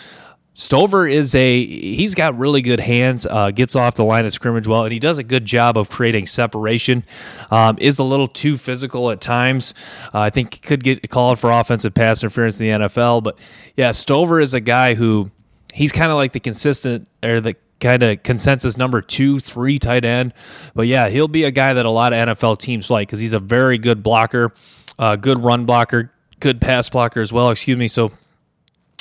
Stover 0.58 1.06
is 1.06 1.34
a 1.34 1.66
he's 1.66 2.14
got 2.14 2.38
really 2.38 2.62
good 2.62 2.80
hands, 2.80 3.26
uh, 3.26 3.50
gets 3.50 3.76
off 3.76 3.94
the 3.94 4.04
line 4.04 4.24
of 4.24 4.32
scrimmage 4.32 4.66
well, 4.66 4.84
and 4.84 4.92
he 4.92 4.98
does 4.98 5.18
a 5.18 5.22
good 5.22 5.44
job 5.44 5.76
of 5.76 5.90
creating 5.90 6.26
separation. 6.26 7.04
Um, 7.50 7.76
is 7.78 7.98
a 7.98 8.04
little 8.04 8.26
too 8.26 8.56
physical 8.56 9.10
at 9.10 9.20
times. 9.20 9.74
Uh, 10.14 10.20
I 10.20 10.30
think 10.30 10.62
could 10.62 10.82
get 10.82 11.10
called 11.10 11.38
for 11.38 11.50
offensive 11.50 11.92
pass 11.92 12.22
interference 12.22 12.58
in 12.58 12.80
the 12.80 12.86
NFL, 12.86 13.22
but 13.22 13.38
yeah, 13.76 13.92
Stover 13.92 14.40
is 14.40 14.54
a 14.54 14.60
guy 14.60 14.94
who 14.94 15.30
he's 15.74 15.92
kind 15.92 16.10
of 16.10 16.16
like 16.16 16.32
the 16.32 16.40
consistent 16.40 17.06
or 17.22 17.42
the 17.42 17.54
kind 17.80 18.02
of 18.02 18.22
consensus 18.22 18.76
number 18.76 19.00
two, 19.00 19.38
three 19.38 19.78
tight 19.78 20.04
end. 20.04 20.32
But 20.74 20.86
yeah, 20.86 21.08
he'll 21.08 21.28
be 21.28 21.44
a 21.44 21.50
guy 21.50 21.74
that 21.74 21.86
a 21.86 21.90
lot 21.90 22.12
of 22.12 22.28
NFL 22.28 22.58
teams 22.58 22.90
like 22.90 23.08
because 23.08 23.20
he's 23.20 23.32
a 23.32 23.40
very 23.40 23.78
good 23.78 24.02
blocker, 24.02 24.52
uh, 24.98 25.16
good 25.16 25.38
run 25.38 25.66
blocker, 25.66 26.12
good 26.40 26.60
pass 26.60 26.88
blocker 26.88 27.20
as 27.20 27.32
well. 27.32 27.50
Excuse 27.50 27.76
me. 27.76 27.88
So 27.88 28.12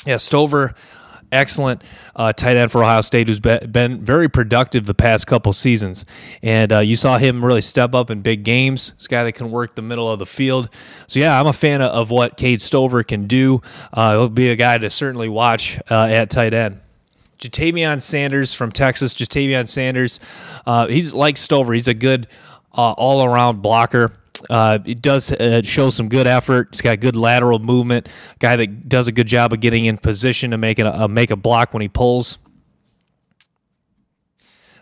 yeah, 0.05 0.17
Stover 0.17 0.75
excellent 1.31 1.83
uh, 2.15 2.33
tight 2.33 2.57
end 2.57 2.71
for 2.71 2.83
Ohio 2.83 3.01
State 3.01 3.27
who's 3.27 3.39
been 3.39 4.03
very 4.03 4.29
productive 4.29 4.85
the 4.85 4.93
past 4.93 5.27
couple 5.27 5.53
seasons. 5.53 6.05
And 6.41 6.71
uh, 6.71 6.79
you 6.79 6.95
saw 6.95 7.17
him 7.17 7.43
really 7.43 7.61
step 7.61 7.93
up 7.93 8.09
in 8.09 8.21
big 8.21 8.43
games. 8.43 8.93
This 8.93 9.07
guy 9.07 9.23
that 9.23 9.33
can 9.33 9.51
work 9.51 9.75
the 9.75 9.81
middle 9.81 10.09
of 10.09 10.19
the 10.19 10.25
field. 10.25 10.69
So, 11.07 11.19
yeah, 11.19 11.39
I'm 11.39 11.47
a 11.47 11.53
fan 11.53 11.81
of 11.81 12.09
what 12.09 12.37
Cade 12.37 12.61
Stover 12.61 13.03
can 13.03 13.27
do. 13.27 13.61
Uh, 13.93 14.11
he'll 14.11 14.29
be 14.29 14.49
a 14.49 14.55
guy 14.55 14.77
to 14.77 14.89
certainly 14.89 15.29
watch 15.29 15.79
uh, 15.89 16.05
at 16.05 16.29
tight 16.29 16.53
end. 16.53 16.79
Ja'Tavion 17.39 18.01
Sanders 18.01 18.53
from 18.53 18.71
Texas. 18.71 19.13
Ja'Tavion 19.13 19.67
Sanders, 19.67 20.19
uh, 20.65 20.87
he's 20.87 21.13
like 21.13 21.37
Stover. 21.37 21.73
He's 21.73 21.87
a 21.87 21.93
good 21.93 22.27
uh, 22.73 22.91
all 22.91 23.23
around 23.23 23.61
blocker. 23.61 24.13
Uh, 24.49 24.79
it 24.85 25.01
does 25.01 25.31
uh, 25.31 25.61
show 25.63 25.89
some 25.89 26.09
good 26.09 26.27
effort. 26.27 26.69
He's 26.71 26.81
got 26.81 26.99
good 26.99 27.15
lateral 27.15 27.59
movement. 27.59 28.09
Guy 28.39 28.55
that 28.57 28.89
does 28.89 29.07
a 29.07 29.11
good 29.11 29.27
job 29.27 29.53
of 29.53 29.59
getting 29.59 29.85
in 29.85 29.97
position 29.97 30.51
to 30.51 30.57
make 30.57 30.79
a, 30.79 31.03
uh, 31.03 31.07
make 31.07 31.31
a 31.31 31.35
block 31.35 31.73
when 31.73 31.81
he 31.81 31.87
pulls. 31.87 32.37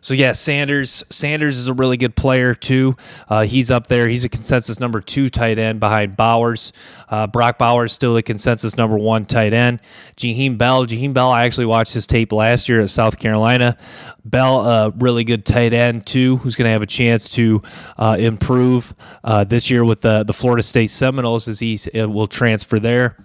So 0.03 0.13
yeah, 0.13 0.33
Sanders. 0.33 1.01
Sanders 1.09 1.57
is 1.57 1.69
a 1.69 1.73
really 1.73 1.95
good 1.95 2.13
player 2.13 2.53
too. 2.53 2.97
Uh, 3.29 3.43
he's 3.43 3.71
up 3.71 3.87
there. 3.87 4.09
He's 4.09 4.25
a 4.25 4.29
consensus 4.29 4.77
number 4.77 4.99
two 4.99 5.29
tight 5.29 5.57
end 5.57 5.79
behind 5.79 6.17
Bowers. 6.17 6.73
Uh, 7.07 7.25
Brock 7.25 7.57
Bowers 7.57 7.93
still 7.93 8.17
a 8.17 8.21
consensus 8.21 8.75
number 8.75 8.97
one 8.97 9.25
tight 9.25 9.53
end. 9.53 9.79
Jaheim 10.17 10.57
Bell. 10.57 10.85
Jaheim 10.85 11.13
Bell. 11.13 11.31
I 11.31 11.45
actually 11.45 11.67
watched 11.67 11.93
his 11.93 12.05
tape 12.05 12.33
last 12.33 12.67
year 12.67 12.81
at 12.81 12.89
South 12.89 13.17
Carolina. 13.17 13.77
Bell, 14.25 14.59
a 14.59 14.87
uh, 14.87 14.91
really 14.97 15.23
good 15.23 15.45
tight 15.45 15.71
end 15.71 16.05
too, 16.05 16.35
who's 16.37 16.57
going 16.57 16.65
to 16.65 16.71
have 16.71 16.81
a 16.81 16.85
chance 16.85 17.29
to 17.29 17.61
uh, 17.97 18.17
improve 18.19 18.93
uh, 19.23 19.45
this 19.45 19.69
year 19.69 19.85
with 19.85 20.01
the 20.01 20.25
the 20.25 20.33
Florida 20.33 20.63
State 20.63 20.89
Seminoles 20.89 21.47
as 21.47 21.59
he 21.59 21.79
uh, 21.97 22.09
will 22.09 22.27
transfer 22.27 22.77
there. 22.77 23.15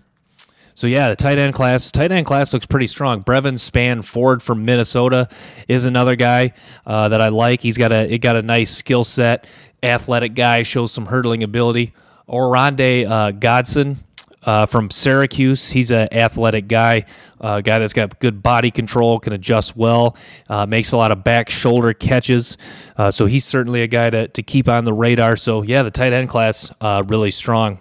So 0.78 0.86
yeah, 0.86 1.08
the 1.08 1.16
tight 1.16 1.38
end 1.38 1.54
class, 1.54 1.90
tight 1.90 2.12
end 2.12 2.24
class 2.24 2.54
looks 2.54 2.64
pretty 2.64 2.86
strong. 2.86 3.24
Brevin 3.24 3.54
Spann-Ford 3.54 4.40
from 4.40 4.64
Minnesota 4.64 5.28
is 5.66 5.86
another 5.86 6.14
guy 6.14 6.52
uh, 6.86 7.08
that 7.08 7.20
I 7.20 7.30
like. 7.30 7.60
He's 7.60 7.76
got 7.76 7.90
a 7.90 8.08
it 8.08 8.18
got 8.18 8.36
a 8.36 8.42
nice 8.42 8.70
skill 8.70 9.02
set, 9.02 9.48
athletic 9.82 10.36
guy, 10.36 10.62
shows 10.62 10.92
some 10.92 11.06
hurdling 11.06 11.42
ability. 11.42 11.94
Oronde 12.28 12.80
uh, 12.80 13.32
Gadsden 13.32 13.96
uh, 14.44 14.66
from 14.66 14.88
Syracuse. 14.92 15.68
He's 15.68 15.90
an 15.90 16.14
athletic 16.14 16.68
guy, 16.68 17.06
a 17.40 17.44
uh, 17.44 17.60
guy 17.60 17.80
that's 17.80 17.92
got 17.92 18.20
good 18.20 18.40
body 18.40 18.70
control, 18.70 19.18
can 19.18 19.32
adjust 19.32 19.76
well, 19.76 20.16
uh, 20.48 20.64
makes 20.64 20.92
a 20.92 20.96
lot 20.96 21.10
of 21.10 21.24
back 21.24 21.50
shoulder 21.50 21.92
catches. 21.92 22.56
Uh, 22.96 23.10
so 23.10 23.26
he's 23.26 23.44
certainly 23.44 23.82
a 23.82 23.88
guy 23.88 24.10
to, 24.10 24.28
to 24.28 24.44
keep 24.44 24.68
on 24.68 24.84
the 24.84 24.92
radar. 24.92 25.36
So, 25.36 25.62
yeah, 25.62 25.82
the 25.82 25.90
tight 25.90 26.12
end 26.12 26.28
class 26.28 26.70
uh, 26.80 27.02
really 27.04 27.32
strong. 27.32 27.80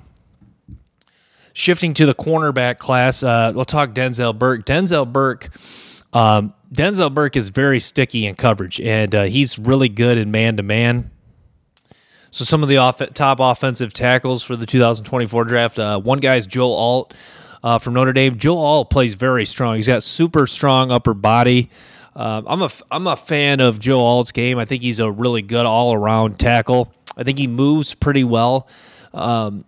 Shifting 1.57 1.95
to 1.95 2.05
the 2.05 2.13
cornerback 2.13 2.77
class, 2.77 3.23
uh, 3.23 3.51
we'll 3.55 3.65
talk 3.65 3.95
Denzel 3.95 4.37
Burke. 4.37 4.63
Denzel 4.63 5.11
Burke. 5.11 5.49
Um, 6.13 6.53
Denzel 6.71 7.11
Burke 7.11 7.35
is 7.35 7.49
very 7.49 7.79
sticky 7.79 8.27
in 8.27 8.35
coverage, 8.35 8.79
and 8.79 9.15
uh, 9.15 9.23
he's 9.23 9.57
really 9.57 9.89
good 9.89 10.19
in 10.19 10.29
man 10.29 10.57
to 10.57 10.61
man. 10.61 11.09
So 12.29 12.45
some 12.45 12.61
of 12.61 12.69
the 12.69 12.77
off- 12.77 13.01
top 13.15 13.39
offensive 13.39 13.91
tackles 13.91 14.43
for 14.43 14.55
the 14.55 14.67
2024 14.67 15.45
draft. 15.45 15.79
Uh, 15.79 15.99
one 15.99 16.19
guy 16.19 16.35
is 16.35 16.45
Joe 16.45 16.73
Alt 16.73 17.15
uh, 17.63 17.79
from 17.79 17.95
Notre 17.95 18.13
Dame. 18.13 18.37
Joe 18.37 18.59
Alt 18.59 18.91
plays 18.91 19.15
very 19.15 19.47
strong. 19.47 19.77
He's 19.77 19.87
got 19.87 20.03
super 20.03 20.45
strong 20.45 20.91
upper 20.91 21.15
body. 21.15 21.71
Uh, 22.15 22.43
I'm 22.45 22.61
a 22.61 22.69
I'm 22.91 23.07
a 23.07 23.15
fan 23.15 23.61
of 23.61 23.79
Joe 23.79 24.01
Alt's 24.01 24.31
game. 24.31 24.59
I 24.59 24.65
think 24.65 24.83
he's 24.83 24.99
a 24.99 25.09
really 25.09 25.41
good 25.41 25.65
all 25.65 25.91
around 25.91 26.37
tackle. 26.37 26.93
I 27.17 27.23
think 27.23 27.39
he 27.39 27.47
moves 27.47 27.95
pretty 27.95 28.23
well. 28.23 28.67
Um, 29.11 29.65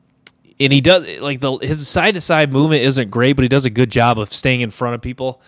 and 0.60 0.74
he 0.74 0.82
does 0.82 1.08
like 1.20 1.40
the 1.40 1.58
his 1.58 1.88
side 1.88 2.16
to 2.16 2.22
side 2.22 2.52
movement 2.52 2.84
isn't 2.84 3.10
great, 3.10 3.34
but 3.34 3.44
he 3.44 3.50
does 3.50 3.66
a 3.66 3.70
good 3.70 3.92
job 3.92 4.20
of 4.20 4.34
staying 4.34 4.62
in 4.62 4.72
front 4.72 4.96
of 4.96 5.02
people. 5.02 5.42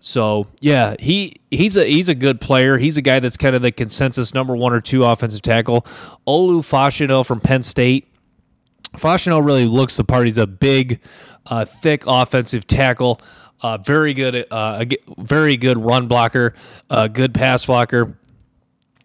So 0.00 0.48
yeah, 0.60 0.96
he 0.98 1.36
he's 1.50 1.76
a 1.76 1.84
he's 1.84 2.08
a 2.08 2.14
good 2.14 2.40
player. 2.40 2.78
He's 2.78 2.96
a 2.96 3.02
guy 3.02 3.20
that's 3.20 3.36
kind 3.36 3.54
of 3.54 3.62
the 3.62 3.72
consensus 3.72 4.34
number 4.34 4.56
one 4.56 4.72
or 4.72 4.80
two 4.80 5.04
offensive 5.04 5.42
tackle. 5.42 5.82
Olu 6.26 6.60
Fashanu 6.60 7.24
from 7.26 7.40
Penn 7.40 7.62
State. 7.62 8.08
Fashanu 8.96 9.44
really 9.44 9.66
looks 9.66 9.96
the 9.96 10.04
part. 10.04 10.26
He's 10.26 10.38
a 10.38 10.46
big, 10.46 11.00
uh, 11.46 11.64
thick 11.64 12.04
offensive 12.06 12.66
tackle. 12.66 13.20
Uh, 13.62 13.78
very 13.78 14.12
good, 14.12 14.44
uh, 14.50 14.84
very 15.18 15.56
good 15.56 15.78
run 15.78 16.08
blocker. 16.08 16.54
Uh, 16.90 17.08
good 17.08 17.32
pass 17.32 17.66
blocker. 17.66 18.18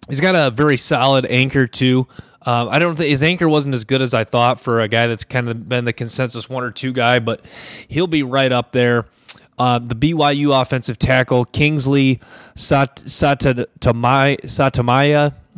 He's 0.09 0.19
got 0.19 0.35
a 0.35 0.49
very 0.49 0.77
solid 0.77 1.25
anchor 1.25 1.67
too. 1.67 2.07
Um, 2.47 2.69
I 2.71 2.79
don't 2.79 2.95
think 2.95 3.09
his 3.09 3.23
anchor 3.23 3.49
wasn't 3.49 3.75
as 3.75 3.83
good 3.83 4.01
as 4.01 4.13
I 4.13 4.23
thought 4.23 4.61
for 4.61 4.79
a 4.79 4.87
guy 4.87 5.07
that's 5.07 5.25
kind 5.25 5.49
of 5.49 5.67
been 5.67 5.83
the 5.83 5.91
consensus 5.91 6.49
one 6.49 6.63
or 6.63 6.71
two 6.71 6.93
guy, 6.93 7.19
but 7.19 7.45
he'll 7.89 8.07
be 8.07 8.23
right 8.23 8.53
up 8.53 8.71
there. 8.71 9.05
Uh, 9.57 9.79
the 9.79 9.95
BYU 9.95 10.61
offensive 10.61 10.97
tackle 10.97 11.43
Kingsley 11.43 12.21
Sat- 12.55 13.03
Satamaya. 13.05 14.37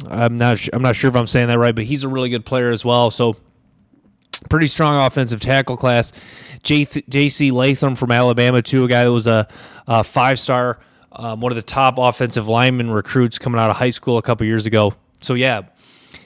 I'm 0.10 0.38
not. 0.38 0.68
I'm 0.74 0.82
not 0.82 0.96
sure 0.96 1.10
if 1.10 1.16
I'm 1.16 1.28
saying 1.28 1.50
that 1.50 1.60
right, 1.60 1.76
but 1.76 1.84
he's 1.84 2.04
a 2.04 2.10
really 2.10 2.30
good 2.30 2.44
player 2.44 2.72
as 2.72 2.84
well. 2.84 3.12
So 3.12 3.36
pretty 4.50 4.68
strong 4.68 5.06
offensive 5.06 5.42
tackle 5.42 5.78
class. 5.78 6.12
J.C. 6.64 7.52
Latham 7.52 7.96
from 7.96 8.12
Alabama, 8.12 8.64
too, 8.64 8.86
a 8.86 8.88
guy 8.88 9.04
that 9.04 9.12
was 9.12 9.28
a, 9.28 9.48
a 9.88 10.04
five 10.04 10.40
star, 10.40 10.80
um, 11.12 11.40
one 11.40 11.52
of 11.52 11.56
the 11.56 11.62
top 11.62 12.00
offensive 12.00 12.48
lineman 12.48 12.90
recruits 12.90 13.38
coming 13.38 13.60
out 13.60 13.70
of 13.70 13.76
high 13.76 13.92
school 13.92 14.18
a 14.18 14.24
couple 14.24 14.48
years 14.48 14.66
ago. 14.66 14.96
So 15.22 15.36
yeah, 15.36 15.64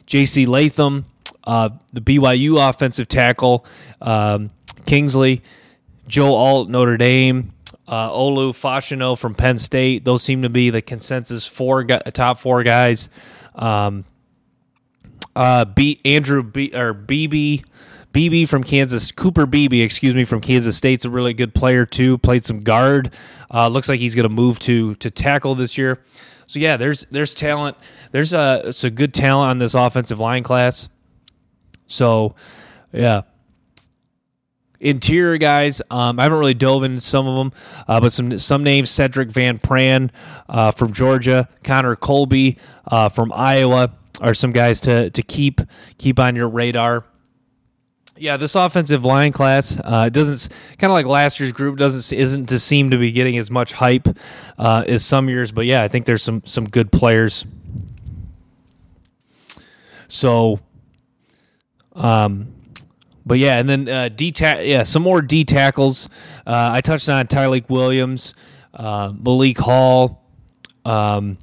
J.C. 0.05 0.45
Latham, 0.45 1.05
uh, 1.43 1.69
the 1.91 2.01
BYU 2.01 2.69
offensive 2.69 3.07
tackle, 3.07 3.65
um, 4.01 4.51
Kingsley, 4.85 5.41
Joe 6.07 6.35
Alt, 6.35 6.69
Notre 6.69 6.97
Dame, 6.97 7.53
uh, 7.87 8.09
Olu 8.09 8.51
Fashanu 8.51 9.17
from 9.17 9.35
Penn 9.35 9.57
State. 9.57 10.05
Those 10.05 10.23
seem 10.23 10.41
to 10.43 10.49
be 10.49 10.69
the 10.69 10.81
consensus 10.81 11.45
four 11.45 11.83
top 11.85 12.39
four 12.39 12.63
guys. 12.63 13.09
Um, 13.55 14.05
uh, 15.35 15.65
B, 15.65 15.99
Andrew 16.05 16.43
B, 16.43 16.71
or 16.73 16.93
Beebe. 16.93 17.61
Beebe 18.11 18.45
from 18.45 18.63
Kansas, 18.63 19.11
Cooper 19.11 19.47
Beebe, 19.47 19.81
excuse 19.81 20.13
me, 20.13 20.23
from 20.23 20.39
Kansas 20.39 20.77
State's 20.77 21.03
a 21.03 21.09
really 21.09 21.33
good 21.33 21.55
player 21.55 21.83
too. 21.83 22.19
Played 22.19 22.45
some 22.45 22.59
guard. 22.59 23.11
Uh, 23.51 23.67
looks 23.67 23.89
like 23.89 23.99
he's 23.99 24.13
going 24.13 24.27
to 24.27 24.29
move 24.29 24.59
to 24.59 24.93
to 24.95 25.09
tackle 25.09 25.55
this 25.55 25.79
year. 25.79 25.99
So 26.47 26.59
yeah, 26.59 26.77
there's 26.77 27.05
there's 27.11 27.33
talent. 27.33 27.77
There's 28.11 28.33
a 28.33 28.71
some 28.71 28.91
good 28.91 29.13
talent 29.13 29.51
on 29.51 29.57
this 29.57 29.73
offensive 29.73 30.19
line 30.19 30.43
class. 30.43 30.89
So 31.87 32.35
yeah, 32.91 33.21
interior 34.79 35.37
guys, 35.37 35.81
um, 35.89 36.19
I 36.19 36.23
haven't 36.23 36.37
really 36.37 36.53
dove 36.53 36.83
into 36.83 37.01
some 37.01 37.27
of 37.27 37.37
them, 37.37 37.51
uh, 37.87 37.99
but 37.99 38.11
some 38.11 38.37
some 38.37 38.63
names: 38.63 38.89
Sedrick 38.89 39.31
Van 39.31 39.57
Pran 39.57 40.11
uh, 40.49 40.71
from 40.71 40.91
Georgia, 40.93 41.49
Connor 41.63 41.95
Colby 41.95 42.57
uh, 42.87 43.09
from 43.09 43.31
Iowa, 43.33 43.93
are 44.21 44.33
some 44.33 44.51
guys 44.51 44.79
to 44.81 45.09
to 45.09 45.21
keep 45.23 45.61
keep 45.97 46.19
on 46.19 46.35
your 46.35 46.49
radar. 46.49 47.05
Yeah, 48.15 48.37
this 48.37 48.53
offensive 48.55 49.03
line 49.03 49.31
class 49.31 49.79
uh, 49.83 50.07
doesn't 50.09 50.53
kind 50.77 50.91
of 50.91 50.93
like 50.93 51.07
last 51.07 51.39
year's 51.39 51.51
group 51.51 51.77
doesn't 51.79 52.15
isn't 52.17 52.45
to 52.47 52.59
seem 52.59 52.91
to 52.91 52.97
be 52.97 53.11
getting 53.11 53.37
as 53.37 53.49
much 53.49 53.73
hype 53.73 54.07
uh, 54.59 54.83
as 54.87 55.03
some 55.03 55.29
years, 55.29 55.51
but 55.51 55.65
yeah, 55.65 55.81
I 55.81 55.87
think 55.87 56.05
there's 56.05 56.21
some 56.21 56.43
some 56.45 56.69
good 56.69 56.91
players. 56.91 57.43
So, 60.07 60.59
um, 61.95 62.53
but 63.25 63.39
yeah, 63.39 63.57
and 63.57 63.67
then 63.67 63.89
uh, 63.89 64.09
D 64.09 64.31
yeah, 64.39 64.83
some 64.83 65.01
more 65.01 65.23
D 65.23 65.43
tackles. 65.43 66.07
Uh, 66.45 66.69
I 66.71 66.81
touched 66.81 67.09
on 67.09 67.25
Tyleik 67.25 67.67
Williams, 67.67 68.35
uh, 68.75 69.11
Malik 69.19 69.57
Hall, 69.57 70.23
um, 70.85 71.39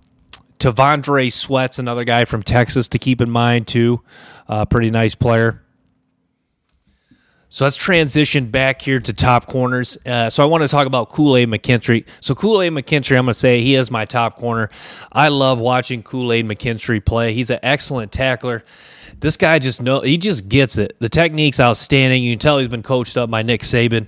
T'Vondre 0.60 1.32
Sweat's 1.32 1.80
another 1.80 2.04
guy 2.04 2.24
from 2.26 2.44
Texas 2.44 2.86
to 2.88 2.98
keep 3.00 3.20
in 3.20 3.28
mind 3.30 3.66
too. 3.66 4.02
Uh, 4.48 4.64
pretty 4.66 4.90
nice 4.90 5.16
player. 5.16 5.62
So 7.52 7.64
let's 7.64 7.76
transition 7.76 8.46
back 8.46 8.80
here 8.80 9.00
to 9.00 9.12
top 9.12 9.46
corners. 9.46 9.98
Uh, 10.06 10.30
so 10.30 10.40
I 10.40 10.46
want 10.46 10.62
to 10.62 10.68
talk 10.68 10.86
about 10.86 11.08
Kool 11.08 11.36
Aid 11.36 11.48
McKinstry. 11.48 12.04
So 12.20 12.32
Kool 12.32 12.62
Aid 12.62 12.72
McKinstry, 12.72 13.18
I'm 13.18 13.24
going 13.24 13.32
to 13.32 13.34
say 13.34 13.60
he 13.60 13.74
is 13.74 13.90
my 13.90 14.04
top 14.04 14.36
corner. 14.36 14.70
I 15.10 15.28
love 15.28 15.58
watching 15.58 16.04
Kool 16.04 16.32
Aid 16.32 16.46
McKinstry 16.46 17.04
play. 17.04 17.34
He's 17.34 17.50
an 17.50 17.58
excellent 17.64 18.12
tackler. 18.12 18.62
This 19.18 19.36
guy 19.36 19.58
just 19.58 19.82
know 19.82 20.00
he 20.00 20.16
just 20.16 20.48
gets 20.48 20.78
it. 20.78 20.94
The 21.00 21.08
technique's 21.08 21.58
outstanding. 21.58 22.22
You 22.22 22.34
can 22.34 22.38
tell 22.38 22.58
he's 22.58 22.68
been 22.68 22.84
coached 22.84 23.16
up 23.16 23.28
by 23.30 23.42
Nick 23.42 23.62
Saban. 23.62 24.06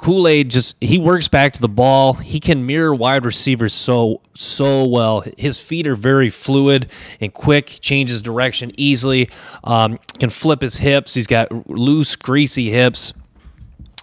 Kool 0.00 0.26
Aid 0.28 0.50
just 0.50 0.76
he 0.80 0.96
works 0.98 1.28
back 1.28 1.52
to 1.52 1.60
the 1.60 1.68
ball. 1.68 2.14
He 2.14 2.40
can 2.40 2.64
mirror 2.64 2.94
wide 2.94 3.26
receivers 3.26 3.74
so 3.74 4.22
so 4.34 4.86
well. 4.86 5.22
His 5.36 5.60
feet 5.60 5.86
are 5.86 5.94
very 5.94 6.30
fluid 6.30 6.90
and 7.20 7.34
quick. 7.34 7.76
Changes 7.82 8.22
direction 8.22 8.72
easily. 8.78 9.28
Um, 9.62 9.98
can 10.18 10.30
flip 10.30 10.62
his 10.62 10.78
hips. 10.78 11.12
He's 11.12 11.26
got 11.26 11.68
loose, 11.68 12.16
greasy 12.16 12.70
hips. 12.70 13.12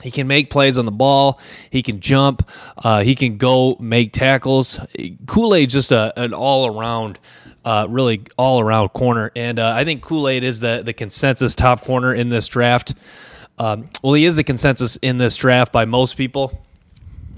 He 0.03 0.11
can 0.11 0.27
make 0.27 0.51
plays 0.51 0.77
on 0.77 0.85
the 0.85 0.91
ball. 0.91 1.41
He 1.71 1.81
can 1.81 1.99
jump. 1.99 2.47
Uh, 2.77 3.01
he 3.01 3.15
can 3.15 3.37
go 3.37 3.75
make 3.79 4.13
tackles. 4.13 4.79
Kool 5.25 5.55
Aid 5.55 5.71
just 5.71 5.91
a, 5.91 6.13
an 6.15 6.31
all 6.31 6.67
around. 6.67 7.17
Uh, 7.65 7.87
really 7.89 8.21
all 8.37 8.61
around 8.61 8.89
corner, 8.89 9.31
and 9.35 9.59
uh, 9.59 9.73
I 9.75 9.83
think 9.83 10.01
Kool 10.01 10.29
Aid 10.29 10.43
is 10.43 10.59
the 10.61 10.83
the 10.85 10.93
consensus 10.93 11.53
top 11.55 11.83
corner 11.83 12.13
in 12.13 12.29
this 12.29 12.47
draft. 12.47 12.93
Um, 13.57 13.89
well, 14.03 14.13
he 14.13 14.25
is 14.25 14.35
the 14.35 14.43
consensus 14.43 14.97
in 14.97 15.17
this 15.17 15.35
draft 15.35 15.71
by 15.71 15.85
most 15.85 16.15
people. 16.15 16.63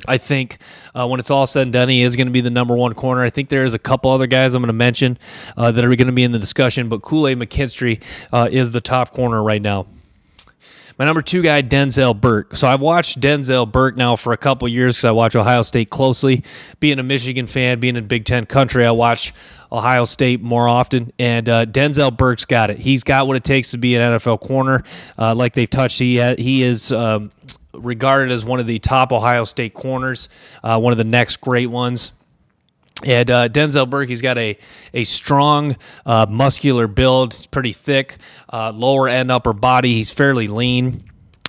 I 0.07 0.17
think 0.17 0.59
uh, 0.95 1.07
when 1.07 1.19
it's 1.19 1.31
all 1.31 1.45
said 1.45 1.63
and 1.63 1.73
done, 1.73 1.89
he 1.89 2.03
is 2.03 2.15
going 2.15 2.27
to 2.27 2.31
be 2.31 2.41
the 2.41 2.49
number 2.49 2.75
one 2.75 2.93
corner. 2.93 3.21
I 3.21 3.29
think 3.29 3.49
there 3.49 3.65
is 3.65 3.73
a 3.73 3.79
couple 3.79 4.11
other 4.11 4.27
guys 4.27 4.53
I'm 4.53 4.61
going 4.61 4.67
to 4.67 4.73
mention 4.73 5.17
uh, 5.57 5.71
that 5.71 5.83
are 5.83 5.95
going 5.95 6.07
to 6.07 6.13
be 6.13 6.23
in 6.23 6.31
the 6.31 6.39
discussion, 6.39 6.89
but 6.89 7.01
Kool 7.01 7.27
Aid 7.27 7.37
McKinstry 7.37 8.01
uh, 8.31 8.47
is 8.51 8.71
the 8.71 8.81
top 8.81 9.13
corner 9.13 9.41
right 9.43 9.61
now. 9.61 9.87
My 10.99 11.05
number 11.05 11.21
two 11.21 11.41
guy, 11.41 11.61
Denzel 11.61 12.19
Burke. 12.19 12.57
So 12.57 12.67
I've 12.67 12.81
watched 12.81 13.21
Denzel 13.21 13.71
Burke 13.71 13.95
now 13.95 14.17
for 14.17 14.33
a 14.33 14.37
couple 14.37 14.67
years 14.67 14.97
because 14.97 15.05
I 15.05 15.11
watch 15.11 15.33
Ohio 15.33 15.61
State 15.61 15.89
closely. 15.89 16.43
Being 16.81 16.99
a 16.99 17.03
Michigan 17.03 17.47
fan, 17.47 17.79
being 17.79 17.95
in 17.95 18.05
Big 18.05 18.25
Ten 18.25 18.45
country, 18.45 18.85
I 18.85 18.91
watch 18.91 19.33
Ohio 19.71 20.03
State 20.03 20.41
more 20.41 20.67
often. 20.67 21.13
And 21.17 21.47
uh, 21.47 21.65
Denzel 21.65 22.15
Burke's 22.15 22.43
got 22.43 22.69
it. 22.69 22.79
He's 22.79 23.05
got 23.05 23.27
what 23.27 23.37
it 23.37 23.45
takes 23.45 23.71
to 23.71 23.77
be 23.77 23.95
an 23.95 24.17
NFL 24.17 24.41
corner. 24.41 24.83
Uh, 25.17 25.33
like 25.33 25.53
they've 25.53 25.69
touched, 25.69 25.99
he 25.99 26.21
he 26.35 26.63
is. 26.63 26.91
Um, 26.91 27.31
regarded 27.71 28.31
as 28.31 28.43
one 28.43 28.59
of 28.59 28.67
the 28.67 28.79
top 28.79 29.11
Ohio 29.11 29.43
State 29.43 29.73
corners, 29.73 30.27
uh, 30.63 30.77
one 30.79 30.91
of 30.91 30.97
the 30.97 31.03
next 31.03 31.37
great 31.37 31.67
ones. 31.67 32.11
And 33.05 33.29
uh, 33.31 33.47
Denzel 33.47 33.89
Burke, 33.89 34.09
he's 34.09 34.21
got 34.21 34.37
a 34.37 34.57
a 34.93 35.03
strong, 35.05 35.77
uh, 36.05 36.25
muscular 36.29 36.87
build. 36.87 37.33
He's 37.33 37.45
pretty 37.45 37.71
thick, 37.71 38.17
uh, 38.51 38.71
lower 38.75 39.07
end, 39.07 39.31
upper 39.31 39.53
body. 39.53 39.93
He's 39.93 40.11
fairly 40.11 40.47
lean. 40.47 41.01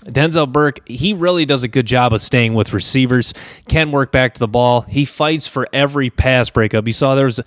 Denzel 0.04 0.50
Burke, 0.50 0.80
he 0.88 1.12
really 1.12 1.44
does 1.44 1.62
a 1.62 1.68
good 1.68 1.86
job 1.86 2.12
of 2.12 2.22
staying 2.22 2.54
with 2.54 2.72
receivers. 2.72 3.34
Can 3.68 3.90
work 3.90 4.12
back 4.12 4.34
to 4.34 4.38
the 4.38 4.48
ball. 4.48 4.82
He 4.82 5.04
fights 5.04 5.46
for 5.46 5.68
every 5.72 6.08
pass 6.08 6.48
breakup. 6.48 6.86
You 6.86 6.92
saw 6.92 7.14
there 7.14 7.26
was 7.26 7.40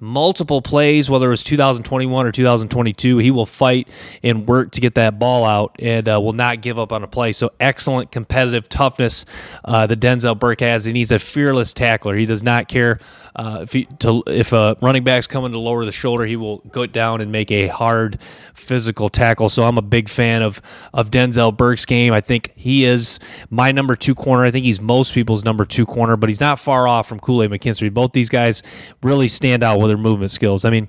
multiple 0.00 0.62
plays, 0.62 1.08
whether 1.08 1.26
it 1.26 1.30
was 1.30 1.42
2021 1.42 2.26
or 2.26 2.32
2022. 2.32 3.18
He 3.18 3.30
will 3.30 3.46
fight 3.46 3.88
and 4.22 4.46
work 4.46 4.72
to 4.72 4.80
get 4.80 4.94
that 4.96 5.18
ball 5.18 5.44
out 5.44 5.76
and 5.78 6.08
uh, 6.08 6.20
will 6.20 6.32
not 6.32 6.60
give 6.60 6.78
up 6.78 6.92
on 6.92 7.02
a 7.02 7.08
play. 7.08 7.32
So 7.32 7.50
excellent 7.60 8.10
competitive 8.10 8.68
toughness 8.68 9.24
uh, 9.64 9.86
that 9.86 10.00
Denzel 10.00 10.38
Burke 10.38 10.60
has, 10.60 10.86
and 10.86 10.96
he's 10.96 11.10
a 11.10 11.18
fearless 11.18 11.72
tackler. 11.72 12.16
He 12.16 12.26
does 12.26 12.42
not 12.42 12.68
care 12.68 13.00
uh, 13.36 13.60
if 13.62 13.72
he, 13.72 13.84
to, 13.98 14.22
if 14.26 14.52
a 14.54 14.76
running 14.80 15.04
back's 15.04 15.26
coming 15.26 15.52
to 15.52 15.58
lower 15.58 15.84
the 15.84 15.92
shoulder, 15.92 16.24
he 16.24 16.36
will 16.36 16.58
go 16.70 16.86
down 16.86 17.20
and 17.20 17.30
make 17.30 17.50
a 17.50 17.66
hard 17.66 18.18
physical 18.54 19.10
tackle. 19.10 19.50
So 19.50 19.64
I'm 19.64 19.76
a 19.76 19.82
big 19.82 20.08
fan 20.08 20.42
of 20.42 20.62
of 20.94 21.10
Denzel 21.10 21.54
Burke's 21.54 21.84
game. 21.84 22.14
I 22.14 22.22
think 22.22 22.52
he 22.56 22.86
is 22.86 23.20
my 23.50 23.72
number 23.72 23.94
two 23.94 24.14
corner. 24.14 24.44
I 24.44 24.50
think 24.50 24.64
he's 24.64 24.80
most 24.80 25.12
people's 25.12 25.44
number 25.44 25.66
two 25.66 25.84
corner, 25.84 26.16
but 26.16 26.30
he's 26.30 26.40
not 26.40 26.58
far 26.58 26.88
off 26.88 27.06
from 27.06 27.20
Kool 27.20 27.42
Aid 27.42 27.50
McKinstry. 27.50 27.92
Both 27.92 28.12
these 28.12 28.30
guys 28.30 28.62
really 29.02 29.28
stand 29.28 29.62
out 29.62 29.78
with 29.86 29.90
their 29.90 30.02
movement 30.02 30.30
skills. 30.30 30.64
I 30.64 30.70
mean. 30.70 30.88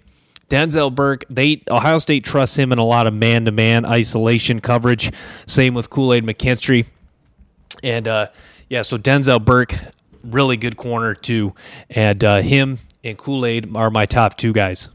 Denzel 0.49 0.95
Burke, 0.95 1.25
they 1.29 1.61
Ohio 1.69 1.97
State 1.97 2.23
trusts 2.23 2.57
him 2.57 2.71
in 2.71 2.77
a 2.77 2.85
lot 2.85 3.05
of 3.05 3.13
man-to-man 3.13 3.85
isolation 3.85 4.61
coverage. 4.61 5.11
Same 5.45 5.73
with 5.73 5.89
Kool 5.89 6.13
Aid 6.13 6.23
McKinstry, 6.23 6.85
and 7.83 8.07
uh, 8.07 8.27
yeah, 8.69 8.83
so 8.83 8.97
Denzel 8.97 9.43
Burke, 9.43 9.77
really 10.23 10.55
good 10.55 10.77
corner 10.77 11.13
too. 11.13 11.53
And 11.89 12.23
uh, 12.23 12.41
him 12.41 12.79
and 13.03 13.17
Kool 13.17 13.45
Aid 13.45 13.75
are 13.75 13.91
my 13.91 14.05
top 14.05 14.37
two 14.37 14.53
guys. 14.53 14.87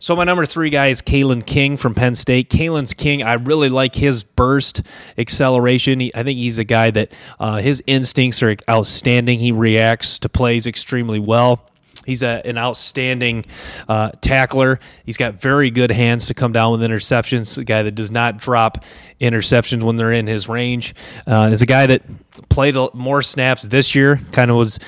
So 0.00 0.14
my 0.14 0.24
number 0.24 0.44
three 0.44 0.68
guy 0.68 0.88
is 0.88 1.00
Kalen 1.00 1.46
King 1.46 1.78
from 1.78 1.94
Penn 1.94 2.14
State. 2.14 2.50
Kalen's 2.50 2.92
King, 2.92 3.22
I 3.22 3.34
really 3.34 3.70
like 3.70 3.94
his 3.94 4.22
burst 4.22 4.82
acceleration. 5.16 6.00
He, 6.00 6.14
I 6.14 6.22
think 6.24 6.38
he's 6.38 6.58
a 6.58 6.64
guy 6.64 6.90
that 6.90 7.12
uh, 7.40 7.56
his 7.56 7.82
instincts 7.86 8.42
are 8.42 8.54
outstanding. 8.68 9.38
He 9.38 9.50
reacts 9.50 10.18
to 10.18 10.28
plays 10.28 10.66
extremely 10.66 11.20
well. 11.20 11.70
He's 12.06 12.22
a, 12.22 12.42
an 12.44 12.58
outstanding 12.58 13.44
uh, 13.88 14.10
tackler. 14.20 14.78
He's 15.04 15.16
got 15.16 15.40
very 15.40 15.70
good 15.70 15.90
hands 15.90 16.26
to 16.26 16.34
come 16.34 16.52
down 16.52 16.72
with 16.72 16.80
interceptions. 16.82 17.56
A 17.58 17.64
guy 17.64 17.82
that 17.82 17.94
does 17.94 18.10
not 18.10 18.36
drop 18.36 18.84
interceptions 19.20 19.82
when 19.82 19.96
they're 19.96 20.12
in 20.12 20.26
his 20.26 20.48
range. 20.48 20.94
Uh, 21.26 21.50
is 21.52 21.62
a 21.62 21.66
guy 21.66 21.86
that 21.86 22.02
played 22.48 22.76
more 22.94 23.22
snaps 23.22 23.62
this 23.62 23.94
year. 23.94 24.20
Kind 24.32 24.50
of 24.50 24.56
was 24.56 24.78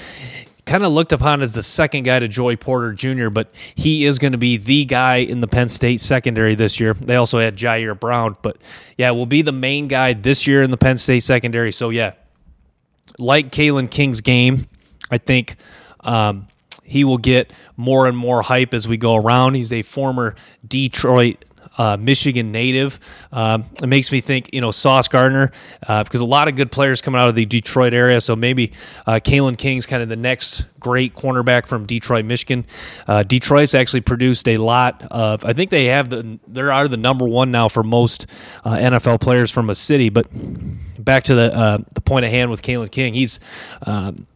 kind 0.66 0.84
of 0.84 0.92
looked 0.92 1.12
upon 1.12 1.42
as 1.42 1.52
the 1.52 1.62
second 1.62 2.02
guy 2.02 2.18
to 2.18 2.28
Joey 2.28 2.56
Porter 2.56 2.92
Jr., 2.92 3.30
but 3.30 3.54
he 3.76 4.04
is 4.04 4.18
going 4.18 4.32
to 4.32 4.38
be 4.38 4.56
the 4.56 4.84
guy 4.84 5.18
in 5.18 5.40
the 5.40 5.46
Penn 5.46 5.68
State 5.68 6.00
secondary 6.00 6.56
this 6.56 6.80
year. 6.80 6.94
They 6.94 7.16
also 7.16 7.38
had 7.38 7.56
Ji'Ayir 7.56 7.98
Brown, 7.98 8.36
but 8.42 8.58
yeah, 8.98 9.12
will 9.12 9.26
be 9.26 9.42
the 9.42 9.52
main 9.52 9.86
guy 9.86 10.12
this 10.12 10.46
year 10.46 10.62
in 10.62 10.70
the 10.70 10.76
Penn 10.76 10.96
State 10.96 11.22
secondary. 11.22 11.70
So 11.72 11.90
yeah, 11.90 12.12
like 13.18 13.52
Kalen 13.52 13.90
King's 13.90 14.20
game, 14.20 14.66
I 15.10 15.18
think. 15.18 15.56
Um, 16.00 16.48
he 16.86 17.04
will 17.04 17.18
get 17.18 17.52
more 17.76 18.06
and 18.06 18.16
more 18.16 18.42
hype 18.42 18.74
as 18.74 18.86
we 18.86 18.96
go 18.96 19.16
around. 19.16 19.54
He's 19.54 19.72
a 19.72 19.82
former 19.82 20.34
Detroit 20.66 21.44
uh, 21.78 21.96
Michigan 21.98 22.52
native. 22.52 22.98
Um, 23.32 23.66
it 23.82 23.86
makes 23.86 24.10
me 24.10 24.20
think, 24.20 24.50
you 24.52 24.60
know, 24.60 24.70
Sauce 24.70 25.08
Gardner, 25.08 25.52
uh, 25.86 26.04
because 26.04 26.20
a 26.20 26.26
lot 26.26 26.48
of 26.48 26.56
good 26.56 26.72
players 26.72 27.00
coming 27.00 27.20
out 27.20 27.28
of 27.28 27.34
the 27.34 27.44
Detroit 27.44 27.92
area. 27.92 28.20
So 28.20 28.34
maybe 28.34 28.72
uh, 29.06 29.20
Kalen 29.22 29.58
King's 29.58 29.86
kind 29.86 30.02
of 30.02 30.08
the 30.08 30.16
next 30.16 30.64
great 30.80 31.14
cornerback 31.14 31.66
from 31.66 31.86
Detroit, 31.86 32.24
Michigan. 32.24 32.66
Uh, 33.06 33.22
Detroit's 33.22 33.74
actually 33.74 34.00
produced 34.00 34.48
a 34.48 34.58
lot 34.58 35.02
of. 35.10 35.44
I 35.44 35.52
think 35.52 35.70
they 35.70 35.86
have 35.86 36.08
the. 36.08 36.38
They're 36.46 36.72
out 36.72 36.84
of 36.84 36.90
the 36.90 36.96
number 36.96 37.26
one 37.26 37.50
now 37.50 37.68
for 37.68 37.82
most 37.82 38.26
uh, 38.64 38.76
NFL 38.76 39.20
players 39.20 39.50
from 39.50 39.70
a 39.70 39.74
city. 39.74 40.08
But 40.08 40.26
back 41.02 41.24
to 41.24 41.34
the 41.34 41.54
uh, 41.54 41.78
the 41.94 42.00
point 42.00 42.24
of 42.24 42.30
hand 42.30 42.50
with 42.50 42.62
Kalen 42.62 42.90
King, 42.90 43.14
he's. 43.14 43.40
Um, 43.82 44.26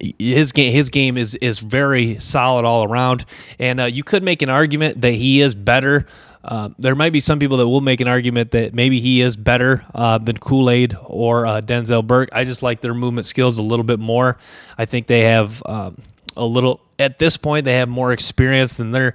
his 0.00 0.52
game 0.52 0.72
his 0.72 0.90
game 0.90 1.16
is 1.16 1.34
is 1.36 1.58
very 1.58 2.18
solid 2.18 2.64
all 2.64 2.84
around, 2.84 3.24
and 3.58 3.80
uh, 3.80 3.84
you 3.84 4.04
could 4.04 4.22
make 4.22 4.42
an 4.42 4.50
argument 4.50 5.00
that 5.00 5.12
he 5.12 5.40
is 5.40 5.54
better. 5.54 6.06
Uh, 6.44 6.70
there 6.78 6.94
might 6.94 7.12
be 7.12 7.20
some 7.20 7.38
people 7.38 7.58
that 7.58 7.68
will 7.68 7.80
make 7.80 8.00
an 8.00 8.08
argument 8.08 8.52
that 8.52 8.72
maybe 8.72 9.00
he 9.00 9.20
is 9.20 9.36
better 9.36 9.84
uh, 9.94 10.16
than 10.18 10.38
Kool 10.38 10.70
Aid 10.70 10.96
or 11.04 11.44
uh, 11.46 11.60
Denzel 11.60 12.06
Burke. 12.06 12.30
I 12.32 12.44
just 12.44 12.62
like 12.62 12.80
their 12.80 12.94
movement 12.94 13.26
skills 13.26 13.58
a 13.58 13.62
little 13.62 13.84
bit 13.84 13.98
more. 13.98 14.38
I 14.78 14.84
think 14.86 15.08
they 15.08 15.22
have 15.22 15.62
um, 15.66 16.00
a 16.36 16.46
little 16.46 16.80
at 16.98 17.18
this 17.18 17.36
point 17.36 17.64
they 17.64 17.74
have 17.74 17.88
more 17.88 18.12
experience 18.12 18.74
than 18.74 18.92
their 18.92 19.14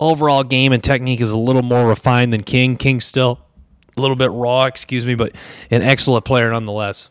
overall 0.00 0.42
game 0.42 0.72
and 0.72 0.82
technique 0.82 1.20
is 1.20 1.30
a 1.30 1.38
little 1.38 1.62
more 1.62 1.86
refined 1.86 2.32
than 2.32 2.42
King. 2.42 2.76
King's 2.76 3.04
still 3.04 3.38
a 3.96 4.00
little 4.00 4.16
bit 4.16 4.30
raw, 4.32 4.64
excuse 4.64 5.06
me, 5.06 5.14
but 5.14 5.32
an 5.70 5.82
excellent 5.82 6.24
player 6.24 6.50
nonetheless. 6.50 7.08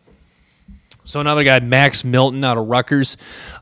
So 1.11 1.19
another 1.19 1.43
guy, 1.43 1.59
Max 1.59 2.05
Melton 2.05 2.41
out 2.45 2.57
of 2.57 2.69
Rutgers. 2.69 3.17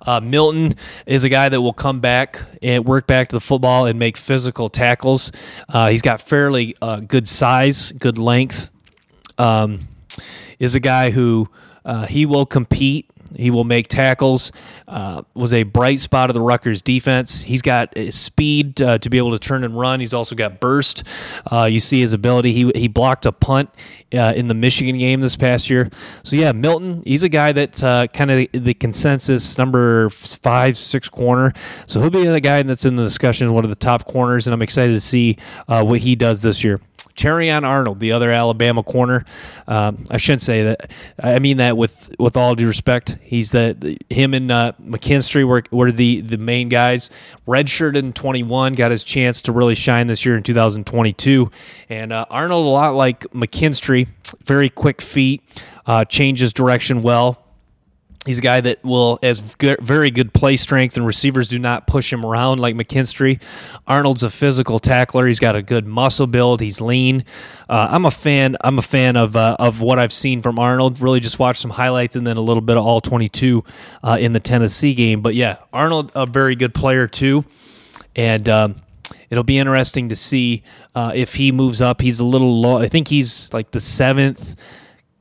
Uh, 0.06 0.20
Melton 0.20 0.76
is 1.08 1.24
a 1.24 1.30
guy 1.30 1.50
that 1.50 1.60
will 1.60 1.74
come 1.74 2.00
back 2.00 2.40
and 2.62 2.86
work 2.86 3.08
back 3.08 3.30
to 3.30 3.38
the 3.38 3.42
football 3.42 3.88
and 3.88 3.98
make 3.98 4.18
physical 4.18 4.70
tackles. 4.70 5.32
Uh, 5.68 5.90
he's 5.90 6.04
got 6.04 6.22
fairly 6.22 6.76
uh, 6.80 7.00
good 7.00 7.28
size, 7.28 7.92
good 7.94 8.20
length. 8.20 8.70
Um, 9.40 9.88
is 10.60 10.76
a 10.76 10.80
guy 10.80 11.10
who 11.10 11.50
uh, 11.84 12.06
he 12.06 12.28
will 12.28 12.46
compete 12.46 13.10
he 13.36 13.52
will 13.52 13.64
make 13.64 13.88
tackles. 13.88 14.52
Uh, 14.88 15.24
was 15.34 15.54
a 15.54 15.64
bright 15.64 16.00
spot 16.00 16.30
of 16.30 16.34
the 16.34 16.42
Rutgers 16.42 16.82
defense. 16.82 17.44
He's 17.44 17.62
got 17.62 17.94
speed 18.10 18.82
uh, 18.82 18.98
to 19.00 19.10
be 19.10 19.18
able 19.18 19.32
to 19.32 19.40
turn 19.40 19.64
and 19.64 19.78
run. 19.78 20.00
He's 20.00 20.14
also 20.14 20.36
got 20.36 20.60
burst. 20.60 21.04
Uh, 21.52 21.66
you 21.66 21.80
see 21.80 22.02
his 22.02 22.14
ability. 22.14 22.54
He 22.54 22.72
he 22.76 22.88
blocked 22.88 23.26
a 23.26 23.32
punt 23.32 23.70
uh, 24.14 24.34
in 24.36 24.48
the 24.48 24.54
Michigan 24.54 24.98
game 24.98 25.22
this 25.22 25.36
past 25.36 25.70
year. 25.70 25.90
So 26.24 26.36
yeah, 26.36 26.52
Melton. 26.52 27.04
He's 27.06 27.24
a 27.24 27.30
guy 27.30 27.52
that 27.52 27.84
uh, 27.84 28.08
kind 28.08 28.32
of 28.32 28.48
the 28.52 28.74
consensus 28.74 29.58
number 29.58 30.10
five, 30.10 30.78
six 30.78 31.10
corner. 31.10 31.54
So 31.88 32.00
he'll 32.00 32.10
be 32.10 32.26
the 32.26 32.42
guy 32.42 32.62
that's 32.64 32.86
in 32.86 32.96
the 32.96 33.04
discussion, 33.04 33.52
one 33.54 33.64
of 33.64 33.70
the 33.70 33.76
top 33.76 34.06
corners, 34.06 34.48
and 34.48 34.54
I'm 34.54 34.62
excited 34.62 34.94
to 34.94 35.02
see 35.02 35.38
uh, 35.68 35.84
what 35.84 36.00
he 36.00 36.16
does 36.16 36.42
this 36.42 36.64
year. 36.64 36.80
Terrion 37.20 37.64
Arnold, 37.64 38.00
the 38.00 38.14
other 38.14 38.32
Alabama 38.32 38.82
corner. 38.82 39.26
Um, 39.68 40.06
I 40.10 40.16
shouldn't 40.16 40.42
say 40.42 40.64
that. 40.64 40.90
I 41.22 41.40
mean 41.40 41.58
that 41.58 41.76
with 41.76 42.16
with 42.18 42.38
all 42.38 42.56
due 42.56 42.68
respect. 42.68 43.18
He's 43.22 43.52
the 43.52 43.98
him 44.10 44.34
and 44.34 44.50
uh, 44.50 44.72
McKinstry 44.82 45.46
were, 45.46 45.64
were 45.70 45.92
the 45.92 46.22
the 46.22 46.38
main 46.38 46.70
guys. 46.70 47.10
Redshirted 47.46 47.98
in 47.98 48.14
21, 48.14 48.74
got 48.74 48.92
his 48.92 49.04
chance 49.04 49.42
to 49.44 49.52
really 49.52 49.76
shine 49.76 50.08
this 50.08 50.26
year 50.26 50.38
in 50.38 50.44
2022. 50.44 51.52
And 51.90 52.14
uh, 52.14 52.26
Arnold, 52.30 52.66
a 52.66 52.70
lot 52.70 52.96
like 52.96 53.22
McKinstry, 53.32 54.08
very 54.46 54.70
quick 54.70 55.02
feet, 55.02 55.44
uh, 55.86 56.06
changes 56.06 56.54
direction 56.54 57.02
well 57.02 57.49
He's 58.30 58.38
a 58.38 58.42
guy 58.42 58.62
that 58.62 58.84
will 58.84 59.18
has 59.24 59.40
very 59.40 60.12
good 60.12 60.32
play 60.36 60.56
strength, 60.56 60.98
and 60.98 61.04
receivers 61.04 61.50
do 61.50 61.58
not 61.58 61.88
push 61.88 62.14
him 62.14 62.24
around 62.24 62.60
like 62.60 62.76
McKinstry. 62.76 63.42
Arnold's 63.88 64.22
a 64.22 64.30
physical 64.30 64.78
tackler. 64.78 65.26
He's 65.26 65.40
got 65.40 65.56
a 65.56 65.64
good 65.64 65.88
muscle 65.88 66.28
build. 66.28 66.62
He's 66.62 66.80
lean. 66.80 67.26
Uh, 67.68 67.88
I'm 67.90 68.06
a 68.06 68.12
fan. 68.12 68.56
I'm 68.62 68.78
a 68.78 68.84
fan 68.84 69.18
of 69.18 69.36
uh, 69.36 69.56
of 69.58 69.82
what 69.82 69.98
I've 69.98 70.14
seen 70.14 70.44
from 70.44 70.60
Arnold. 70.60 71.02
Really, 71.02 71.20
just 71.20 71.40
watched 71.40 71.60
some 71.60 71.72
highlights 71.72 72.16
and 72.16 72.28
then 72.28 72.38
a 72.38 72.42
little 72.42 72.62
bit 72.62 72.78
of 72.78 72.86
all 72.86 73.02
22 73.02 73.64
uh, 74.04 74.18
in 74.22 74.34
the 74.34 74.40
Tennessee 74.40 74.94
game. 74.94 75.24
But 75.24 75.34
yeah, 75.34 75.58
Arnold 75.74 76.12
a 76.14 76.28
very 76.28 76.56
good 76.56 76.76
player 76.76 77.08
too, 77.08 77.46
and. 78.16 78.48
Um, 78.48 78.76
it'll 79.32 79.44
be 79.44 79.58
interesting 79.58 80.10
to 80.10 80.16
see 80.16 80.62
uh, 80.94 81.14
if 81.16 81.34
he 81.34 81.52
moves 81.52 81.82
up. 81.82 82.00
He's 82.00 82.20
a 82.20 82.24
little 82.24 82.62
low. 82.62 82.78
I 82.78 82.90
think 82.90 83.08
he's 83.08 83.52
like 83.54 83.72
the 83.72 83.80
seventh 83.80 84.56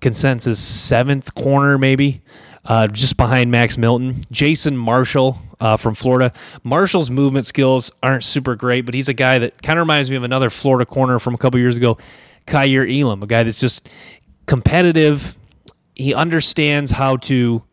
consensus, 0.03 0.59
seventh 0.61 1.35
corner, 1.35 1.79
maybe 1.79 2.23
uh, 2.69 2.87
just 2.87 3.17
behind 3.17 3.51
Max 3.51 3.79
Melton. 3.79 4.21
Jason 4.31 4.77
Marshall 4.77 5.39
uh, 5.59 5.77
from 5.77 5.95
Florida. 5.95 6.33
Marshall's 6.63 7.11
movement 7.11 7.47
skills 7.47 7.91
aren't 8.03 8.23
super 8.23 8.55
great, 8.55 8.83
but 8.83 8.95
he's 8.95 9.09
a 9.09 9.15
guy 9.15 9.39
that 9.39 9.61
kind 9.63 9.79
of 9.79 9.85
reminds 9.85 10.11
me 10.11 10.17
of 10.17 10.23
another 10.23 10.51
Florida 10.51 10.87
corner 10.87 11.19
from 11.19 11.35
a 11.35 11.39
couple 11.39 11.59
years 11.59 11.77
ago, 11.77 11.99
Kaiir 12.47 12.87
Elam, 12.87 13.23
a 13.23 13.27
guy 13.27 13.43
that's 13.43 13.59
just 13.59 13.89
competitive. 14.47 15.35
He 15.95 16.15
understands 16.15 16.91
how 16.91 17.17
to. 17.17 17.65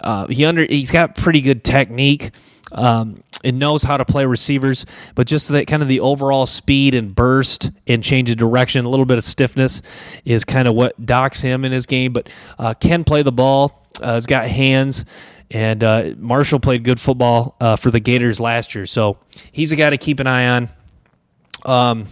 Uh, 0.00 0.26
he 0.26 0.44
under 0.44 0.64
he's 0.64 0.90
got 0.90 1.16
pretty 1.16 1.40
good 1.40 1.64
technique. 1.64 2.30
Um, 2.70 3.22
and 3.44 3.58
knows 3.58 3.82
how 3.82 3.98
to 3.98 4.06
play 4.06 4.24
receivers, 4.24 4.86
but 5.14 5.26
just 5.26 5.48
that 5.50 5.66
kind 5.66 5.82
of 5.82 5.88
the 5.88 6.00
overall 6.00 6.46
speed 6.46 6.94
and 6.94 7.14
burst 7.14 7.70
and 7.86 8.02
change 8.02 8.30
of 8.30 8.38
direction, 8.38 8.86
a 8.86 8.88
little 8.88 9.04
bit 9.04 9.18
of 9.18 9.22
stiffness 9.22 9.82
is 10.24 10.46
kind 10.46 10.66
of 10.66 10.74
what 10.74 11.04
docks 11.04 11.42
him 11.42 11.62
in 11.66 11.70
his 11.70 11.84
game, 11.84 12.14
but 12.14 12.30
uh, 12.58 12.72
can 12.72 13.04
play 13.04 13.22
the 13.22 13.30
ball 13.30 13.83
uh, 14.00 14.14
has 14.14 14.26
got 14.26 14.46
hands, 14.46 15.04
and 15.50 15.82
uh, 15.82 16.10
Marshall 16.16 16.60
played 16.60 16.84
good 16.84 17.00
football 17.00 17.56
uh, 17.60 17.76
for 17.76 17.90
the 17.90 18.00
Gators 18.00 18.40
last 18.40 18.74
year, 18.74 18.86
so 18.86 19.18
he's 19.52 19.72
a 19.72 19.76
guy 19.76 19.90
to 19.90 19.98
keep 19.98 20.20
an 20.20 20.26
eye 20.26 20.48
on. 20.48 20.68
Um, 21.64 22.06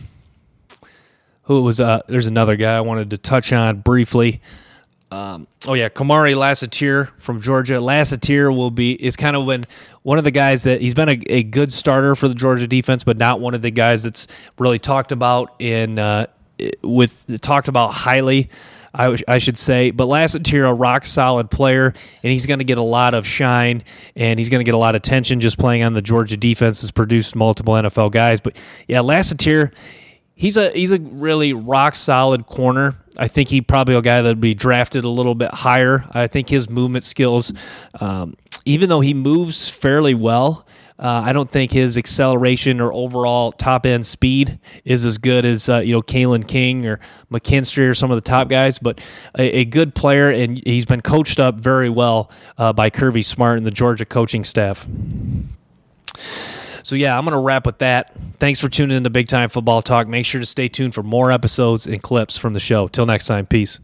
who 1.44 1.62
was 1.62 1.80
uh? 1.80 2.02
There's 2.08 2.28
another 2.28 2.56
guy 2.56 2.76
I 2.76 2.80
wanted 2.80 3.10
to 3.10 3.18
touch 3.18 3.52
on 3.52 3.80
briefly. 3.80 4.40
Um, 5.10 5.46
oh 5.68 5.74
yeah, 5.74 5.90
Kamari 5.90 6.34
Lassiter 6.34 7.10
from 7.18 7.40
Georgia. 7.40 7.80
Lassiter 7.80 8.50
will 8.50 8.70
be 8.70 8.92
is 8.92 9.14
kind 9.14 9.36
of 9.36 9.44
when 9.44 9.64
one 10.02 10.16
of 10.16 10.24
the 10.24 10.30
guys 10.30 10.62
that 10.62 10.80
he's 10.80 10.94
been 10.94 11.10
a, 11.10 11.22
a, 11.26 11.42
good 11.42 11.70
starter 11.70 12.14
for 12.14 12.28
the 12.28 12.34
Georgia 12.34 12.66
defense, 12.66 13.04
but 13.04 13.18
not 13.18 13.38
one 13.38 13.52
of 13.52 13.60
the 13.60 13.70
guys 13.70 14.02
that's 14.02 14.26
really 14.58 14.78
talked 14.78 15.12
about 15.12 15.54
in 15.58 15.98
uh, 15.98 16.26
with 16.82 17.40
talked 17.42 17.68
about 17.68 17.88
highly 17.92 18.48
I, 18.94 19.38
should 19.38 19.56
say. 19.56 19.90
But 19.90 20.06
Lassiter, 20.06 20.64
a 20.64 20.74
rock 20.74 21.04
solid 21.06 21.50
player, 21.50 21.94
and 22.22 22.32
he's 22.32 22.46
going 22.46 22.58
to 22.58 22.64
get 22.64 22.78
a 22.78 22.82
lot 22.82 23.14
of 23.14 23.26
shine 23.26 23.84
and 24.16 24.38
he's 24.38 24.48
going 24.48 24.60
to 24.60 24.64
get 24.64 24.74
a 24.74 24.78
lot 24.78 24.94
of 24.94 25.00
attention 25.00 25.40
just 25.40 25.58
playing 25.58 25.82
on 25.82 25.94
the 25.94 26.02
Georgia 26.02 26.36
defense. 26.36 26.82
Has 26.82 26.90
produced 26.90 27.34
multiple 27.34 27.74
NFL 27.74 28.12
guys, 28.12 28.40
but 28.40 28.56
yeah, 28.86 29.00
Lassiter, 29.00 29.72
he's 30.34 30.56
a 30.56 30.70
he's 30.70 30.92
a 30.92 31.00
really 31.00 31.52
rock 31.52 31.96
solid 31.96 32.46
corner. 32.46 32.96
I 33.18 33.28
think 33.28 33.48
he 33.48 33.60
probably 33.60 33.94
a 33.94 34.02
guy 34.02 34.22
that'd 34.22 34.40
be 34.40 34.54
drafted 34.54 35.04
a 35.04 35.08
little 35.08 35.34
bit 35.34 35.52
higher. 35.52 36.04
I 36.12 36.26
think 36.26 36.48
his 36.48 36.68
movement 36.68 37.04
skills, 37.04 37.52
um, 38.00 38.34
even 38.64 38.88
though 38.88 39.00
he 39.00 39.14
moves 39.14 39.68
fairly 39.68 40.14
well, 40.14 40.66
uh, 40.98 41.22
I 41.24 41.32
don't 41.32 41.50
think 41.50 41.72
his 41.72 41.98
acceleration 41.98 42.80
or 42.80 42.92
overall 42.92 43.52
top 43.52 43.86
end 43.86 44.06
speed 44.06 44.58
is 44.84 45.04
as 45.04 45.18
good 45.18 45.44
as 45.44 45.68
uh, 45.68 45.78
you 45.78 45.92
know 45.92 46.02
Kalen 46.02 46.46
King 46.46 46.86
or 46.86 47.00
McKinstry 47.30 47.88
or 47.88 47.94
some 47.94 48.10
of 48.10 48.16
the 48.16 48.28
top 48.28 48.48
guys, 48.48 48.78
but 48.78 49.00
a, 49.38 49.60
a 49.60 49.64
good 49.64 49.94
player 49.94 50.30
and 50.30 50.60
he's 50.64 50.86
been 50.86 51.00
coached 51.00 51.40
up 51.40 51.56
very 51.56 51.88
well 51.88 52.30
uh, 52.58 52.72
by 52.72 52.90
Kirby 52.90 53.22
Smart 53.22 53.58
and 53.58 53.66
the 53.66 53.70
Georgia 53.70 54.04
coaching 54.04 54.44
staff. 54.44 54.86
So 56.82 56.96
yeah, 56.96 57.16
I'm 57.16 57.24
going 57.24 57.32
to 57.32 57.38
wrap 57.38 57.64
with 57.64 57.78
that. 57.78 58.12
Thanks 58.38 58.60
for 58.60 58.68
tuning 58.68 58.96
in 58.96 59.04
to 59.04 59.10
Big 59.10 59.28
Time 59.28 59.48
Football 59.48 59.82
Talk. 59.82 60.08
Make 60.08 60.26
sure 60.26 60.40
to 60.40 60.46
stay 60.46 60.68
tuned 60.68 60.94
for 60.94 61.02
more 61.02 61.30
episodes 61.30 61.86
and 61.86 62.02
clips 62.02 62.36
from 62.36 62.52
the 62.52 62.60
show. 62.60 62.88
Till 62.88 63.06
next 63.06 63.26
time, 63.26 63.46
peace. 63.46 63.80